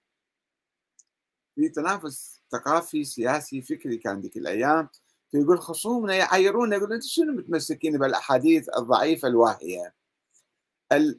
في 1.55 1.69
تنافس 1.69 2.41
ثقافي 2.53 3.05
سياسي 3.05 3.63
فكري 3.63 3.97
كان 3.97 4.21
ذيك 4.21 4.37
الأيام 4.37 4.89
فيقول 5.31 5.61
خصومنا 5.61 6.15
يعايرونا 6.15 6.77
يقول 6.77 6.93
أنتم 6.93 7.09
شنو 7.09 7.33
متمسكين 7.33 7.99
بالأحاديث 7.99 8.69
الضعيفة 8.79 9.29
الواهية؟ 9.29 9.95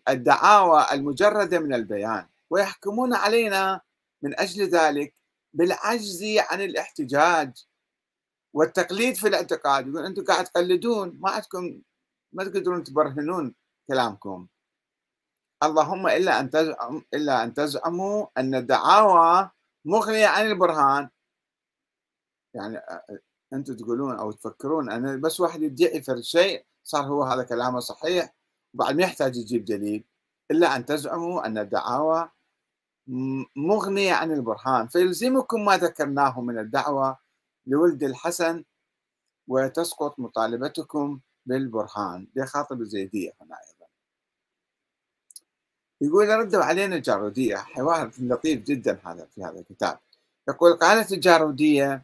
الدعاوى 0.10 0.86
المجردة 0.92 1.60
من 1.60 1.74
البيان 1.74 2.28
ويحكمون 2.50 3.14
علينا 3.14 3.82
من 4.22 4.40
أجل 4.40 4.64
ذلك 4.70 5.14
بالعجز 5.54 6.24
عن 6.24 6.62
الاحتجاج 6.62 7.66
والتقليد 8.54 9.16
في 9.16 9.28
الإعتقاد. 9.28 9.88
يقول 9.88 10.06
أنتم 10.06 10.24
قاعد 10.24 10.46
تقلدون 10.46 11.18
ما 11.20 11.30
عندكم 11.32 11.82
ما 12.34 12.44
تقدرون 12.44 12.84
تبرهنون 12.84 13.56
كلامكم. 13.88 14.48
اللهم 15.64 16.08
إلا 16.08 16.40
أن 16.40 16.50
تزعم 16.50 17.06
إلا 17.14 17.44
أن 17.44 17.54
تزعموا 17.54 18.28
أن 18.38 18.56
الدعاوى 18.56 19.50
مغنية 19.86 20.28
عن 20.28 20.48
البرهان. 20.48 21.10
يعني 22.54 22.82
أنتم 23.54 23.76
تقولون 23.76 24.20
أو 24.20 24.32
تفكرون 24.32 24.92
أن 24.92 25.22
بس 25.22 25.40
واحد 25.40 25.62
يدعي 25.62 26.02
في 26.02 26.24
شيء 26.24 26.66
صار 26.84 27.04
هو 27.04 27.24
هذا 27.24 27.44
كلامه 27.44 27.80
صحيح 27.80 28.36
وبعد 28.76 28.96
ما 28.96 29.04
يحتاج 29.04 29.38
يجيب 29.38 29.66
دليل 29.66 30.04
إلا 30.52 30.76
أن 30.76 30.86
تزعموا 30.86 31.46
أن 31.46 31.58
الدعاوى 31.58 32.30
مغنية 33.56 34.14
عن 34.14 34.32
البرهان 34.32 34.88
فيلزمكم 34.88 35.66
ما 35.66 35.78
ذكرناه 35.78 36.42
من 36.42 36.60
الدعوة 36.60 37.18
لولد 37.68 38.04
الحسن 38.04 38.64
وتسقط 39.48 40.20
مطالبتكم 40.20 41.20
بالبرهان 41.46 42.28
بخاطب 42.36 42.82
الزيدية 42.82 43.34
هنا 43.42 43.56
أيضا. 43.56 43.86
يقول 46.02 46.30
ردوا 46.30 46.64
علينا 46.64 46.96
الجارودية. 46.96 47.56
حوار 47.56 48.12
لطيف 48.20 48.64
جدا 48.64 49.00
هذا 49.04 49.28
في 49.36 49.44
هذا 49.44 49.60
الكتاب. 49.60 50.00
يقول 50.50 50.74
قالت 50.74 51.12
الجارودية 51.12 52.04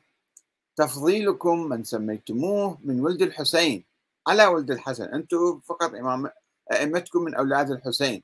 تفضيلكم 0.75 1.69
من 1.69 1.83
سميتموه 1.83 2.77
من 2.83 2.99
ولد 2.99 3.21
الحسين. 3.21 3.83
على 4.27 4.45
ولد 4.45 4.71
الحسن 4.71 5.03
أنتم 5.03 5.59
فقط 5.59 5.93
إمام 5.93 6.29
أئمتكم 6.71 7.21
من 7.21 7.35
أولاد 7.35 7.71
الحسين. 7.71 8.23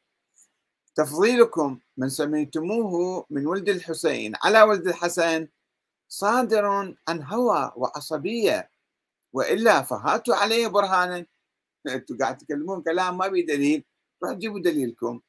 تفضيلكم 0.95 1.79
من 1.97 2.09
سميتموه 2.09 3.25
من 3.29 3.47
ولد 3.47 3.69
الحسين. 3.69 4.33
على 4.43 4.61
ولد 4.61 4.87
الحسن 4.87 5.47
صادر 6.09 6.65
عن 7.07 7.23
هوى 7.23 7.71
وعصبية. 7.75 8.69
وإلا 9.33 9.81
فهاتوا 9.81 10.35
عليه 10.35 10.67
برهانا 10.67 11.25
أنتم 11.87 12.17
قاعد 12.17 12.37
تتكلمون 12.37 12.81
كلام 12.81 13.17
ما 13.17 13.27
بي 13.27 13.41
دليل. 13.41 13.83
روح 14.23 14.31
جيبوا 14.33 14.59
دليلكم. 14.59 15.21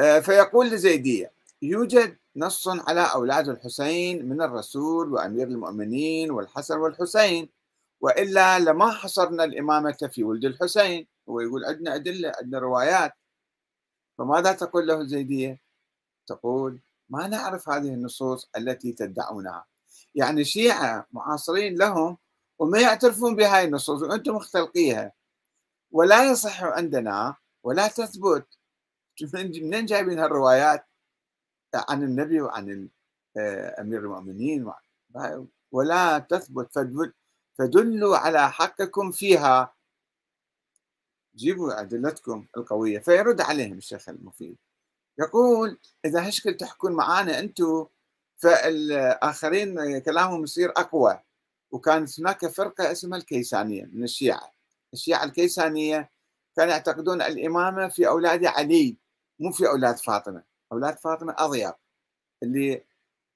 آه، 0.00 0.20
فيقول 0.20 0.70
لزيدية 0.70 1.32
يوجد 1.62 2.16
نص 2.36 2.68
على 2.68 3.00
أولاد 3.14 3.48
الحسين 3.48 4.28
من 4.28 4.42
الرسول 4.42 5.12
وأمير 5.12 5.48
المؤمنين 5.48 6.30
والحسن 6.30 6.78
والحسين. 6.78 7.48
وإلا 8.00 8.58
لما 8.58 8.90
حصرنا 8.90 9.44
الإمامة 9.44 10.08
في 10.12 10.24
ولد 10.24 10.44
الحسين 10.44 11.06
هو 11.28 11.40
يقول 11.40 11.64
عندنا 11.64 11.94
أدلة 11.94 12.32
عندنا 12.40 12.58
روايات. 12.58 13.12
فماذا 14.18 14.52
تقول 14.52 14.86
له 14.86 15.00
الزيدية؟ 15.00 15.60
تقول 16.26 16.80
ما 17.08 17.26
نعرف 17.26 17.68
هذه 17.68 17.94
النصوص 17.94 18.50
التي 18.56 18.92
تدعونها. 18.92 19.64
يعني 20.14 20.40
الشيعة 20.40 21.06
معاصرين 21.12 21.78
لهم 21.78 22.18
وما 22.58 22.80
يعترفون 22.80 23.36
بهاي 23.36 23.64
النصوص 23.64 24.02
وأنتم 24.02 24.34
مختلقيها. 24.34 25.12
ولا 25.92 26.30
يصح 26.30 26.62
عندنا 26.62 27.36
ولا 27.62 27.88
تثبت. 27.88 28.46
منين 29.34 29.86
جايبين 29.86 30.18
هالروايات؟ 30.18 30.86
عن 31.74 32.02
النبي 32.02 32.40
وعن 32.40 32.88
آه، 33.36 33.80
أمير 33.80 34.00
المؤمنين 34.00 34.72
ولا 35.72 36.18
تثبت 36.18 36.72
فدلوا 37.60 38.16
على 38.16 38.50
حقكم 38.52 39.10
فيها. 39.10 39.74
جيبوا 41.36 41.80
أدلتكم 41.80 42.46
القوية 42.56 42.98
فيرد 42.98 43.40
عليهم 43.40 43.78
الشيخ 43.78 44.08
المفيد. 44.08 44.56
يقول 45.18 45.78
إذا 46.04 46.28
هشكل 46.28 46.56
تحكون 46.56 46.92
معانا 46.92 47.38
أنتم 47.38 47.86
فالآخرين 48.36 49.98
كلامهم 49.98 50.44
يصير 50.44 50.70
أقوى. 50.70 51.20
وكانت 51.70 52.20
هناك 52.20 52.46
فرقة 52.46 52.92
اسمها 52.92 53.18
الكيسانية 53.18 53.84
من 53.84 54.04
الشيعة. 54.04 54.52
الشيعة 54.92 55.24
الكيسانية 55.24 56.10
كانوا 56.56 56.72
يعتقدون 56.72 57.22
الإمامة 57.22 57.88
في 57.88 58.08
أولاد 58.08 58.44
علي 58.44 58.96
مو 59.40 59.52
في 59.52 59.68
أولاد 59.68 59.96
فاطمة. 59.96 60.42
أولاد 60.72 60.98
فاطمة 60.98 61.34
أضيق 61.38 61.74
اللي 62.42 62.84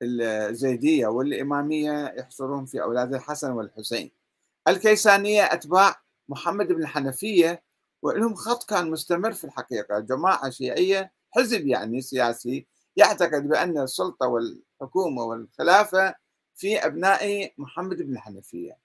الزيدية 0.03 1.07
والإمامية 1.07 2.15
يحصرون 2.19 2.67
في 2.67 2.83
أولاد 2.83 3.15
الحسن 3.15 3.51
والحسين. 3.51 4.11
الكيسانية 4.69 5.43
أتباع 5.43 6.03
محمد 6.29 6.69
بن 6.73 6.83
الحنفية 6.83 7.63
ولهم 8.03 8.35
خط 8.35 8.69
كان 8.71 8.91
مستمر 8.91 9.33
في 9.33 9.45
الحقيقة. 9.45 9.99
جماعة 9.99 10.51
شيعية 10.51 11.13
حزب 11.31 11.67
يعني 11.67 12.01
سياسي 12.01 12.67
يعتقد 12.97 13.49
بأن 13.49 13.79
السلطة 13.79 14.27
والحكومة 14.27 15.23
والخلافة 15.23 16.15
في 16.55 16.87
أبناء 16.87 17.53
محمد 17.59 18.03
بن 18.03 18.13
الحنفية. 18.13 18.79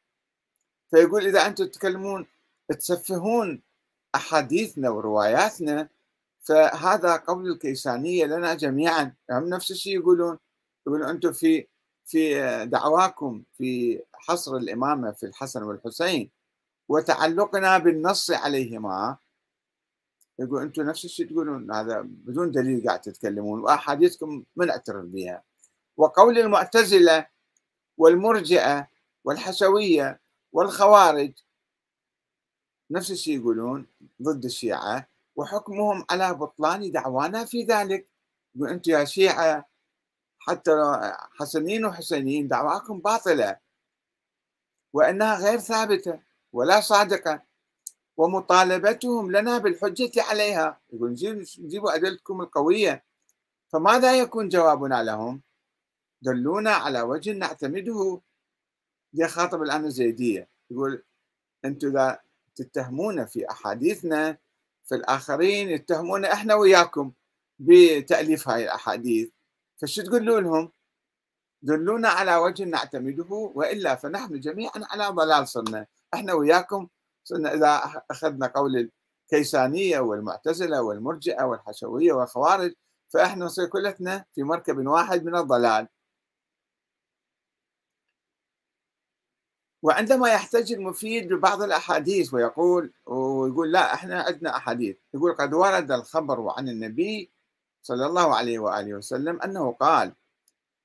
فيقول 0.91 1.25
إذا 1.25 1.45
أنتم 1.47 1.65
تتكلمون 1.65 2.27
تسفهون 2.69 3.61
أحاديثنا 4.15 4.89
ورواياتنا 4.89 5.89
فهذا 6.41 7.15
قول 7.15 7.51
الكيسانية 7.51 8.25
لنا 8.25 8.53
جميعا. 8.53 9.13
هم 9.31 9.49
نفس 9.49 9.71
الشيء 9.71 9.99
يقولون 9.99 10.37
يقولون 10.87 11.09
أنتم 11.09 11.31
في 11.31 11.67
في 12.05 12.41
دعواكم 12.65 13.43
في 13.57 14.01
حصر 14.13 14.55
الإمامة 14.55 15.11
في 15.11 15.25
الحسن 15.25 15.63
والحسين 15.63 16.31
وتعلقنا 16.89 17.77
بالنص 17.77 18.31
عليهما. 18.31 19.17
يقول 20.39 20.61
أنتم 20.61 20.81
نفس 20.83 21.05
الشيء 21.05 21.29
تقولون 21.29 21.71
هذا 21.71 22.01
بدون 22.01 22.51
دليل 22.51 22.87
قاعد 22.87 23.01
تتكلمون 23.01 23.59
وأحاديثكم 23.59 24.43
ما 24.55 24.65
نعترف 24.65 25.05
بها. 25.05 25.43
وقول 25.97 26.37
المعتزلة 26.37 27.27
والمرجئة 27.97 28.87
والحشوية 29.23 30.19
والخوارج 30.51 31.31
نفس 32.91 33.11
الشيء 33.11 33.39
يقولون 33.39 33.87
ضد 34.21 34.45
الشيعة 34.45 35.07
وحكمهم 35.35 36.05
على 36.09 36.33
بطلان 36.33 36.91
دعوانا 36.91 37.45
في 37.45 37.63
ذلك. 37.63 38.07
يقول 38.55 38.69
أنتم 38.69 38.91
يا 38.91 39.05
شيعة 39.05 39.68
حتى 40.39 40.71
حسنين 41.39 41.85
وحسينيين 41.85 42.47
دعواكم 42.47 42.99
باطلة. 42.99 43.57
وإنها 44.93 45.35
غير 45.35 45.59
ثابتة 45.59 46.19
ولا 46.53 46.81
صادقة 46.81 47.41
ومطالبتهم 48.17 49.31
لنا 49.31 49.57
بالحجة 49.57 50.23
عليها. 50.23 50.79
يقول 50.93 51.15
جيبوا 51.59 51.95
أدلتكم 51.95 52.41
القوية. 52.41 53.03
فماذا 53.69 54.19
يكون 54.19 54.49
جوابنا 54.49 55.03
لهم؟ 55.03 55.41
دلونا 56.21 56.71
على 56.71 57.01
وجه 57.01 57.31
نعتمده 57.31 58.21
يخاطب 59.13 59.61
الآن 59.61 59.85
الزيدية 59.85 60.49
يقول 60.71 61.03
أنتم 61.65 61.87
إذا 61.87 62.19
تتهمون 62.55 63.25
في 63.25 63.49
أحاديثنا 63.51 64.37
فالآخرين 64.83 65.69
يتهمون 65.69 66.25
إحنا 66.25 66.55
وياكم 66.55 67.11
بتأليف 67.59 68.49
هاي 68.49 68.63
الأحاديث. 68.63 69.29
فشو 69.81 70.01
تقولوا 70.01 70.41
لهم؟ 70.41 70.71
دلونا 71.61 72.09
على 72.09 72.35
وجه 72.35 72.63
نعتمده 72.63 73.51
وإلا 73.55 73.95
فنحن 73.95 74.39
جميعا 74.39 74.71
على 74.91 75.07
ضلال 75.07 75.47
صرنا 75.47 75.87
إحنا 76.13 76.33
وياكم 76.33 76.87
صرنا 77.23 77.53
إذا 77.53 78.01
أخذنا 78.11 78.47
قول 78.47 78.89
الكيسانية 79.31 79.99
والمعتزلة 79.99 80.81
والمرجئة 80.81 81.43
والحشوية 81.43 82.13
والخوارج 82.13 82.73
فإحنا 83.09 83.45
نصير 83.45 83.65
كلتنا 83.67 84.25
في 84.35 84.43
مركب 84.43 84.87
واحد 84.87 85.23
من 85.25 85.35
الضلال. 85.35 85.87
وعندما 89.81 90.29
يحتج 90.29 90.73
المفيد 90.73 91.33
ببعض 91.33 91.61
الأحاديث 91.61 92.33
ويقول 92.33 92.93
ويقول 93.05 93.71
لا 93.71 93.93
إحنا 93.93 94.21
عندنا 94.21 94.57
أحاديث. 94.57 94.97
يقول 95.13 95.33
قد 95.33 95.53
ورد 95.53 95.91
الخبر 95.91 96.49
عن 96.57 96.69
النبي 96.69 97.31
صلى 97.89 98.05
الله 98.05 98.35
عليه 98.35 98.59
وآله 98.59 98.93
وسلم 98.93 99.41
أنه 99.41 99.71
قال 99.71 100.13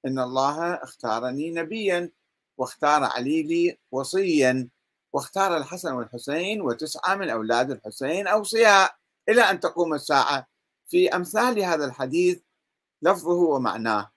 إن 0.06 0.18
الله 0.18 0.74
اختارني 0.74 1.50
نبيا 1.50 2.10
واختار 2.58 3.04
علي 3.04 3.42
لي 3.42 3.78
وصيا 3.92 4.68
واختار 5.12 5.56
الحسن 5.56 5.92
والحسين 5.92 6.60
وتسعة 6.60 7.14
من 7.14 7.30
أولاد 7.30 7.70
الحسين 7.70 8.26
أوصياء 8.26 8.96
إلى 9.28 9.42
أن 9.42 9.60
تقوم 9.60 9.94
الساعة. 9.94 10.46
في 10.86 11.08
أمثال 11.08 11.60
هذا 11.60 11.84
الحديث 11.84 12.42
لفظه 13.02 13.40
ومعناه. 13.54 14.12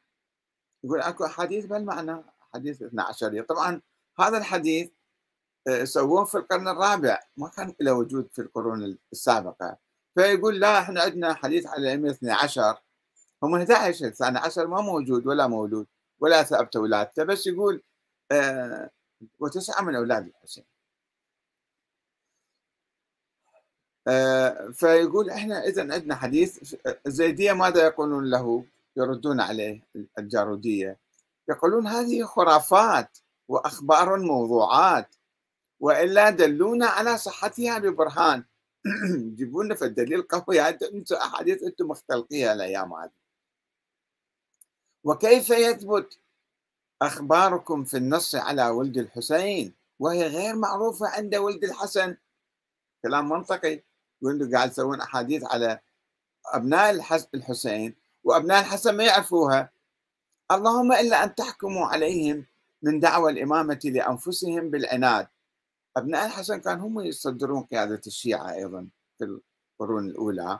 يقول 0.83 1.01
أكو 1.01 1.25
أحاديث 1.25 1.65
بالمعنى 1.65 2.23
حديث 2.53 2.81
12 2.81 3.41
طبعا 3.41 3.81
هذا 4.19 4.37
الحديث 4.37 4.91
آه، 5.67 5.83
سووه 5.83 6.25
في 6.25 6.35
القرن 6.37 6.67
الرابع. 6.67 7.19
ما 7.37 7.49
كان 7.49 7.73
له 7.79 7.93
وجود 7.93 8.29
في 8.31 8.41
القرون 8.41 8.97
السابقة. 9.11 9.86
فيقول 10.17 10.59
لا 10.59 10.79
إحنا 10.79 11.01
عندنا 11.01 11.33
حديث 11.33 11.65
على 11.67 11.81
الأئمة 11.81 12.11
12 12.11 12.77
هم 13.43 13.55
11 13.55 14.05
الثاني 14.05 14.37
عشر 14.37 14.67
ما 14.67 14.81
موجود 14.81 15.27
ولا 15.27 15.47
مولود 15.47 15.87
ولا 16.19 16.43
ثابت 16.43 16.75
ولادته 16.75 17.23
بس 17.23 17.47
يقول 17.47 17.83
آه 18.31 18.89
وتسعة 19.39 19.81
من 19.81 19.95
أولاد 19.95 20.27
الحسين. 20.27 20.63
آه 24.07 24.69
فيقول 24.73 25.29
إحنا 25.29 25.63
إذا 25.63 25.93
عندنا 25.93 26.15
حديث 26.15 26.75
الزيديه 27.07 27.53
ماذا 27.53 27.85
يقولون 27.85 28.29
له؟ 28.29 28.65
يردون 28.97 29.41
عليه 29.41 29.81
الجارودية. 30.19 30.97
يقولون 31.49 31.87
هذه 31.87 32.23
خرافات 32.23 33.17
وأخبار 33.47 34.17
موضوعات 34.19 35.15
وإلا 35.79 36.29
دلونا 36.29 36.87
على 36.87 37.17
صحتها 37.17 37.77
ببرهان. 37.79 38.43
جيبوا 39.35 39.63
لنا 39.63 39.75
في 39.75 39.85
الدليل 39.85 40.21
قوي. 40.21 40.61
أنتم 40.69 41.15
أحاديث 41.15 41.63
أنتم 41.63 41.87
مختلقيها 41.87 42.53
الأيام 42.53 42.93
هذه. 42.93 43.11
وكيف 45.03 45.49
يثبت 45.49 46.19
أخباركم 47.01 47.83
في 47.83 47.97
النص 47.97 48.35
على 48.35 48.69
ولد 48.69 48.97
الحسين؟ 48.97 49.73
وهي 49.99 50.27
غير 50.27 50.55
معروفة 50.55 51.07
عند 51.07 51.35
ولد 51.35 51.63
الحسن. 51.63 52.17
كلام 53.03 53.29
منطقي. 53.29 53.83
يقول 54.21 54.55
قاعد 54.55 54.71
يسوون 54.71 55.01
أحاديث 55.01 55.43
على 55.43 55.79
أبناء 56.45 56.89
الحسين 57.33 57.95
وأبناء 58.23 58.59
الحسن 58.59 58.95
ما 58.97 59.03
يعرفوها. 59.03 59.69
اللهم 60.51 60.91
إلا 60.93 61.23
أن 61.23 61.35
تحكموا 61.35 61.85
عليهم 61.85 62.45
من 62.81 62.99
دعوى 62.99 63.31
الإمامة 63.31 63.79
لأنفسهم 63.83 64.69
بالعناد. 64.69 65.27
أبناء 65.97 66.25
الحسن 66.25 66.57
كانوا 66.57 66.87
هم 66.87 66.99
يصدرون 66.99 67.63
قيادة 67.63 68.01
الشيعة 68.07 68.53
أيضا 68.53 68.87
في 69.17 69.39
القرون 69.79 70.09
الأولى 70.09 70.59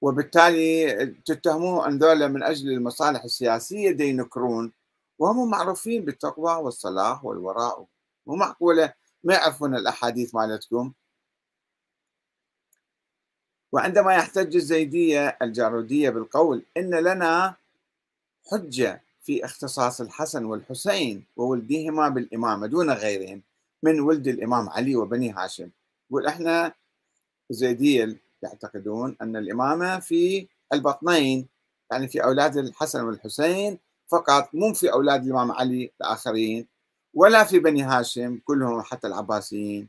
وبالتالي 0.00 1.06
تتهموه 1.06 1.88
أن 1.88 1.98
ذولا 1.98 2.28
من 2.28 2.42
أجل 2.42 2.70
المصالح 2.70 3.24
السياسية 3.24 3.90
دينكرون 3.90 4.72
وهم 5.18 5.50
معروفين 5.50 6.04
بالتقوى 6.04 6.54
والصلاح 6.54 7.24
والوراء 7.24 7.86
مو 8.26 8.34
معقولة 8.34 8.92
ما 9.24 9.34
يعرفون 9.34 9.74
الأحاديث 9.74 10.34
مالتكم. 10.34 10.92
وعندما 13.72 14.14
يحتج 14.14 14.56
الزيدية 14.56 15.38
الجارودية 15.42 16.10
بالقول 16.10 16.62
إن 16.76 16.94
لنا 16.94 17.54
حجة 18.50 19.02
في 19.22 19.44
اختصاص 19.44 20.00
الحسن 20.00 20.44
والحسين 20.44 21.24
وولدهما 21.36 22.08
بالإمامة 22.08 22.66
دون 22.66 22.90
غيرهم 22.90 23.42
من 23.82 24.00
ولد 24.00 24.28
الإمام 24.28 24.68
علي 24.68 24.96
وبني 24.96 25.32
هاشم. 25.32 25.70
يقول 26.10 26.26
إحنا 26.26 26.74
الزيدية 27.50 28.16
يعتقدون 28.42 29.16
أن 29.22 29.36
الإمامة 29.36 29.98
في 29.98 30.46
البطنين 30.72 31.48
يعني 31.90 32.08
في 32.08 32.24
أولاد 32.24 32.56
الحسن 32.56 33.04
والحسين 33.04 33.78
فقط 34.08 34.54
مو 34.54 34.74
في 34.74 34.92
أولاد 34.92 35.24
الإمام 35.24 35.52
علي 35.52 35.90
الآخرين 36.00 36.66
ولا 37.14 37.44
في 37.44 37.58
بني 37.58 37.82
هاشم 37.82 38.38
كلهم 38.44 38.82
حتى 38.82 39.06
العباسيين. 39.06 39.88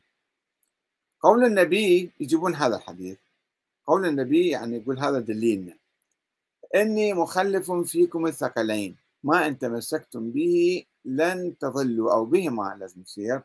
قول 1.20 1.44
النبي 1.44 2.10
يجيبون 2.20 2.54
هذا 2.54 2.76
الحديث. 2.76 3.18
قول 3.86 4.06
النبي 4.06 4.48
يعني 4.48 4.76
يقول 4.76 4.98
هذا 4.98 5.18
دليلنا. 5.18 5.76
إني 6.74 7.14
مخلف 7.14 7.72
فيكم 7.72 8.26
الثقلين. 8.26 8.96
ما 9.24 9.46
إن 9.46 9.58
تمسكتم 9.58 10.30
به 10.30 10.84
لن 11.04 11.58
تضلوا 11.60 12.12
أو 12.12 12.24
بهما 12.24 12.76
لازم 12.80 13.00
يصير. 13.00 13.40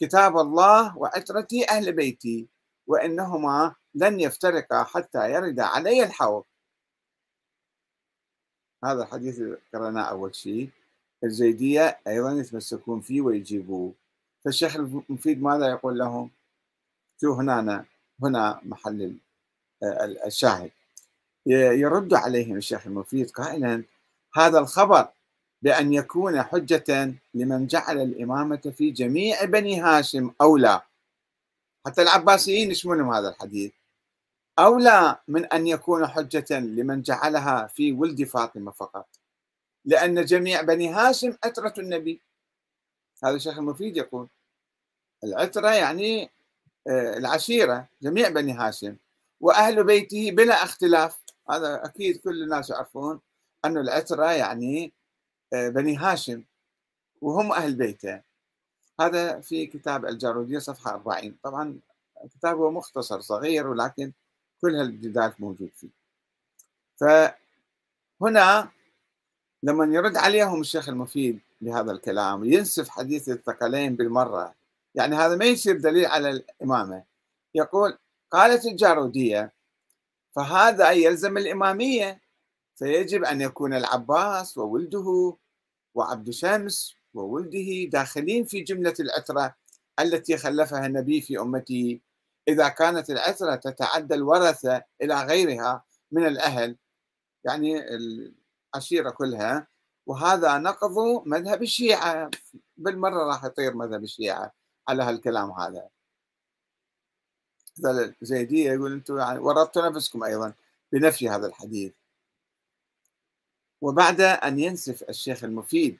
كتاب 0.00 0.38
الله 0.38 0.98
وعترتي 0.98 1.70
أهل 1.70 1.92
بيتي 1.92 2.48
وإنهما 2.86 3.74
لن 3.94 4.20
يفترقا 4.20 4.82
حتى 4.82 5.32
يرد 5.32 5.60
علي 5.60 6.04
الحوض. 6.04 6.44
هذا 8.84 9.02
الحديث 9.02 9.42
قرأناه 9.74 10.02
أول 10.02 10.34
شيء. 10.34 10.70
الزيدية 11.24 12.00
أيضا 12.06 12.32
يتمسكون 12.32 13.00
فيه 13.00 13.20
ويجيبوه. 13.20 13.94
فالشيخ 14.44 14.76
المفيد 14.76 15.42
ماذا 15.42 15.68
يقول 15.68 15.98
لهم؟ 15.98 16.30
شو 17.20 17.32
هنا 17.32 17.84
هنا 18.22 18.60
محل 18.62 19.18
الشاهد. 20.26 20.70
يرد 21.46 22.14
عليهم 22.14 22.56
الشيخ 22.56 22.86
المفيد 22.86 23.30
قائلا 23.30 23.84
هذا 24.34 24.58
الخبر 24.58 25.08
بأن 25.62 25.92
يكون 25.92 26.42
حجة 26.42 27.14
لمن 27.34 27.66
جعل 27.66 28.02
الإمامة 28.02 28.72
في 28.76 28.90
جميع 28.90 29.44
بني 29.44 29.80
هاشم 29.80 30.30
أولى 30.40 30.82
حتى 31.86 32.02
العباسيين 32.02 32.70
يشملهم 32.70 33.12
هذا 33.12 33.28
الحديث. 33.28 33.72
أولى 34.58 35.16
من 35.28 35.44
أن 35.44 35.66
يكون 35.66 36.06
حجة 36.06 36.58
لمن 36.58 37.02
جعلها 37.02 37.66
في 37.66 37.92
ولد 37.92 38.24
فاطمة 38.24 38.70
فقط. 38.70 39.08
لأن 39.84 40.24
جميع 40.24 40.62
بني 40.62 40.88
هاشم 40.88 41.36
عترة 41.44 41.74
النبي. 41.78 42.20
هذا 43.24 43.36
الشيخ 43.36 43.58
المفيد 43.58 43.96
يقول. 43.96 44.28
العترة 45.24 45.70
يعني 45.70 46.30
آه، 46.88 47.16
العشيرة 47.16 47.88
جميع 48.02 48.28
بني 48.28 48.52
هاشم. 48.52 48.96
وأهل 49.40 49.84
بيته 49.84 50.30
بلا 50.30 50.62
اختلاف. 50.62 51.18
هذا 51.50 51.84
أكيد 51.84 52.16
كل 52.16 52.42
الناس 52.42 52.70
يعرفون 52.70 53.20
أن 53.64 53.76
العترة 53.78 54.32
يعني 54.32 54.92
بني 55.52 55.96
هاشم 55.96 56.42
وهم 57.20 57.52
أهل 57.52 57.74
بيته. 57.74 58.22
هذا 59.00 59.40
في 59.40 59.66
كتاب 59.66 60.06
الجارودية 60.06 60.58
صفحة 60.58 60.90
40 60.90 61.36
طبعا 61.42 61.80
كتابه 62.34 62.70
مختصر 62.70 63.20
صغير 63.20 63.66
ولكن 63.66 64.12
كل 64.60 64.76
هالجدال 64.76 65.32
موجود 65.38 65.70
فيه. 65.76 65.88
فهنا 66.96 68.68
لما 69.62 69.94
يرد 69.94 70.16
عليهم 70.16 70.60
الشيخ 70.60 70.88
المفيد 70.88 71.40
بهذا 71.60 71.92
الكلام 71.92 72.44
ينسف 72.44 72.88
حديث 72.88 73.28
الثقلين 73.28 73.96
بالمرة. 73.96 74.54
يعني 74.94 75.16
هذا 75.16 75.36
ما 75.36 75.44
يصير 75.44 75.78
دليل 75.78 76.06
على 76.06 76.30
الإمامة. 76.30 77.04
يقول 77.54 77.98
قالت 78.30 78.66
الجارودية 78.66 79.52
فهذا 80.36 80.90
يلزم 80.90 81.38
الإمامية 81.38 82.20
فيجب 82.78 83.24
أن 83.24 83.40
يكون 83.40 83.74
العباس 83.74 84.58
وولده 84.58 85.36
وعبد 85.94 86.30
شمس 86.30 86.94
وولده 87.14 87.90
داخلين 87.90 88.44
في 88.44 88.60
جملة 88.60 88.94
العترة 89.00 89.54
التي 90.00 90.36
خلفها 90.36 90.86
النبي 90.86 91.20
في 91.20 91.40
أمته 91.40 92.00
إذا 92.48 92.68
كانت 92.68 93.10
العترة 93.10 93.54
تتعدى 93.54 94.14
الورثة 94.14 94.84
إلى 95.02 95.22
غيرها 95.22 95.84
من 96.12 96.26
الأهل 96.26 96.76
يعني 97.44 97.82
العشيرة 98.74 99.10
كلها 99.10 99.66
وهذا 100.06 100.58
نقض 100.58 101.22
مذهب 101.26 101.62
الشيعة. 101.62 102.30
بالمرة 102.76 103.24
راح 103.24 103.44
يطير 103.44 103.74
مذهب 103.74 104.02
الشيعة 104.02 104.52
على 104.88 105.02
هالكلام 105.02 105.50
هذا. 105.50 105.88
الزيدية 108.22 108.72
يقول 108.72 108.92
أنتم 108.92 109.18
يعني 109.18 109.38
ورطتوا 109.38 109.88
نفسكم 109.88 110.24
أيضا 110.24 110.54
بنفي 110.92 111.28
هذا 111.28 111.46
الحديث. 111.46 111.92
وبعد 113.80 114.20
أن 114.20 114.58
ينسف 114.58 115.02
الشيخ 115.02 115.44
المفيد 115.44 115.98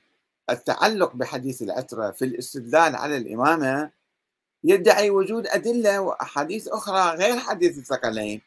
التعلق 0.51 1.13
بحديث 1.15 1.63
العترة 1.63 2.11
في 2.11 2.25
الاستدلال 2.25 2.97
على 2.97 3.17
الإمامة 3.17 3.91
يدعي 4.65 5.11
وجود 5.11 5.47
أدلة 5.47 6.01
وأحاديث 6.01 6.69
أخرى 6.69 7.17
غير 7.17 7.39
حديث 7.39 7.79
الثقلين. 7.79 8.43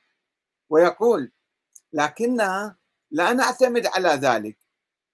ويقول 0.70 1.32
لكننا 1.94 2.76
لا 3.12 3.34
نعتمد 3.34 3.86
على 3.86 4.10
ذلك 4.10 4.58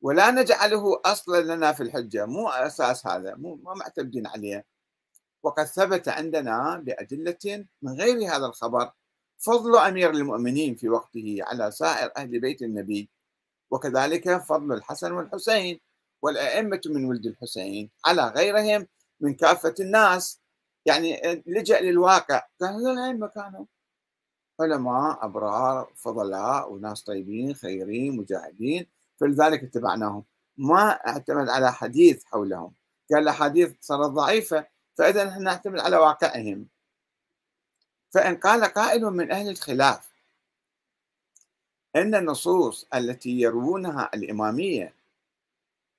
ولا 0.01 0.31
نجعله 0.31 1.01
أصلا 1.05 1.55
لنا 1.55 1.73
في 1.73 1.83
الحجة 1.83 2.25
مو 2.25 2.49
أساس 2.49 3.07
هذا 3.07 3.35
مو 3.35 3.55
ما 3.55 3.73
معتمدين 3.73 4.27
عليه. 4.27 4.65
وقد 5.43 5.63
ثبت 5.63 6.09
عندنا 6.09 6.77
بأدلة 6.77 7.65
من 7.81 7.91
غير 7.93 8.35
هذا 8.35 8.45
الخبر 8.45 8.91
فضل 9.37 9.77
أمير 9.77 10.09
المؤمنين 10.09 10.75
في 10.75 10.89
وقته 10.89 11.37
على 11.41 11.71
سائر 11.71 12.11
أهل 12.17 12.39
بيت 12.39 12.61
النبي 12.61 13.09
وكذلك 13.71 14.37
فضل 14.37 14.73
الحسن 14.73 15.11
والحسين 15.11 15.79
والأئمة 16.21 16.81
من 16.85 17.05
ولد 17.05 17.25
الحسين 17.25 17.89
على 18.05 18.27
غيرهم 18.27 18.87
من 19.19 19.33
كافة 19.33 19.75
الناس. 19.79 20.41
يعني 20.85 21.21
لجأ 21.47 21.81
للواقع. 21.81 22.47
كانوا 22.59 22.91
الأئمة 22.91 23.27
كانوا 23.27 23.65
علماء 24.59 25.25
أبرار 25.25 25.91
فضلاء 25.95 26.71
وناس 26.73 27.03
طيبين 27.03 27.53
خيرين 27.53 28.17
مجاهدين. 28.17 28.87
فلذلك 29.19 29.63
اتبعناهم. 29.63 30.23
ما 30.57 30.89
اعتمد 30.91 31.49
على 31.49 31.73
حديث 31.73 32.25
حولهم. 32.25 32.73
قال 33.11 33.23
الأحاديث 33.23 33.75
صارت 33.81 34.09
ضعيفة 34.09 34.67
فإذا 34.97 35.23
نحن 35.23 35.43
نعتمد 35.43 35.79
على 35.79 35.97
واقعهم. 35.97 36.67
فإن 38.13 38.35
قال 38.37 38.63
قائل 38.63 39.05
من 39.05 39.31
أهل 39.31 39.49
الخلاف 39.49 40.06
أن 41.97 42.15
النصوص 42.15 42.87
التي 42.93 43.29
يروونها 43.41 44.09
الإمامية 44.13 44.93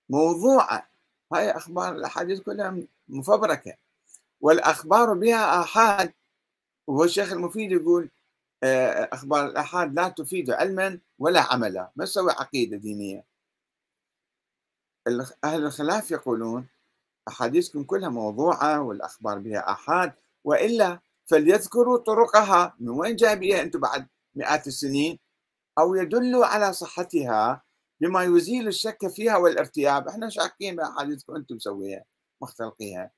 موضوعة 0.09 0.89
هاي 1.33 1.51
أخبار 1.51 1.95
الأحاديث 1.95 2.41
كلها 2.41 2.79
مفبركة. 3.09 3.75
والأخبار 4.41 5.15
بها 5.15 5.61
آحاد. 5.61 6.13
وهو 6.87 7.05
الشيخ 7.05 7.33
المفيد 7.33 7.73
يقول 7.73 8.11
آه، 8.63 9.09
أخبار 9.13 9.47
الآحاد 9.47 9.95
لا 9.95 10.09
تفيد 10.09 10.51
علما 10.51 10.99
ولا 11.19 11.41
عملا 11.53 11.91
ما 11.97 12.05
تسوي 12.05 12.33
عقيدة 12.33 12.77
دينية. 12.77 13.25
أهل 15.45 15.65
الخلاف 15.65 16.11
يقولون 16.11 16.67
أحاديثكم 17.29 17.85
كلها 17.85 18.09
موضوعة 18.09 18.83
والأخبار 18.83 19.39
بها 19.39 19.73
آحاد 19.73 20.13
وإلا 20.45 21.01
فليذكروا 21.27 21.99
طرقها. 21.99 22.75
من 22.81 22.89
وين 22.89 23.17
جايبيها 23.17 23.63
أنتم 23.63 23.81
بعد 23.81 24.07
مئات 24.35 24.67
السنين 24.67 25.19
أو 25.79 25.95
يدلوا 25.95 26.47
على 26.47 26.73
صحتها 26.73 27.62
بما 28.01 28.23
يزيل 28.23 28.69
الشك 28.69 29.09
فيها 29.09 29.37
والارتياب. 29.37 30.09
إحنا 30.09 30.29
شاكين 30.29 30.77
بأحاديثكم 30.77 31.35
أنتم 31.37 31.55
مسويها 31.55 32.05
مختلقيها. 32.41 33.11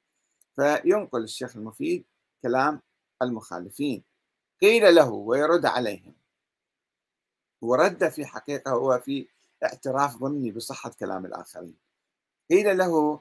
فينقل 0.56 1.22
الشيخ 1.22 1.56
المفيد 1.56 2.04
كلام 2.42 2.80
المخالفين. 3.22 4.04
قيل 4.60 4.94
له 4.94 5.10
ويرد 5.10 5.66
عليهم. 5.66 6.14
ورد 7.62 8.08
في 8.08 8.26
حقيقة 8.26 8.70
هو 8.70 8.98
في 8.98 9.28
اعتراف 9.64 10.16
ضمني 10.16 10.52
بصحة 10.52 10.90
كلام 11.00 11.26
الآخرين. 11.26 11.76
قيل 12.50 12.78
له 12.78 13.20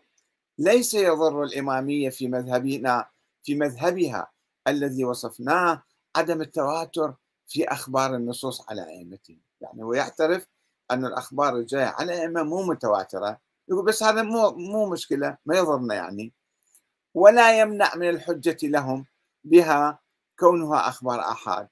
ليس 0.58 0.94
يضر 0.94 1.44
الإمامية 1.44 2.10
في 2.10 2.28
مذهبنا 2.28 3.10
في 3.44 3.56
مذهبها 3.56 4.32
الذي 4.68 5.06
وصفناه 5.06 5.84
عدم 6.16 6.42
التواتر 6.42 7.14
في 7.50 7.68
أخبار 7.68 8.16
النصوص 8.16 8.70
على 8.70 8.88
أئمتهم. 8.88 9.42
يعني 9.62 9.84
هو 9.84 9.94
يعترف 9.94 10.48
أن 10.92 11.06
الأخبار 11.06 11.56
الجاية 11.56 11.86
على 11.86 12.22
أئمة 12.22 12.44
مو 12.44 12.64
متواترة 12.64 13.40
يقول 13.70 13.86
بس 13.86 14.04
هذا 14.04 14.22
مو 14.22 14.52
مو 14.52 14.90
مشكلة 14.90 15.38
ما 15.46 15.58
يضرنا 15.58 15.96
يعني. 15.96 16.34
ولا 17.14 17.62
يمنع 17.62 17.96
من 17.96 18.10
الحجة 18.10 18.58
لهم 18.64 19.06
بها 19.44 20.00
كونها 20.40 20.90
أخبار 20.90 21.20
آحاد. 21.20 21.68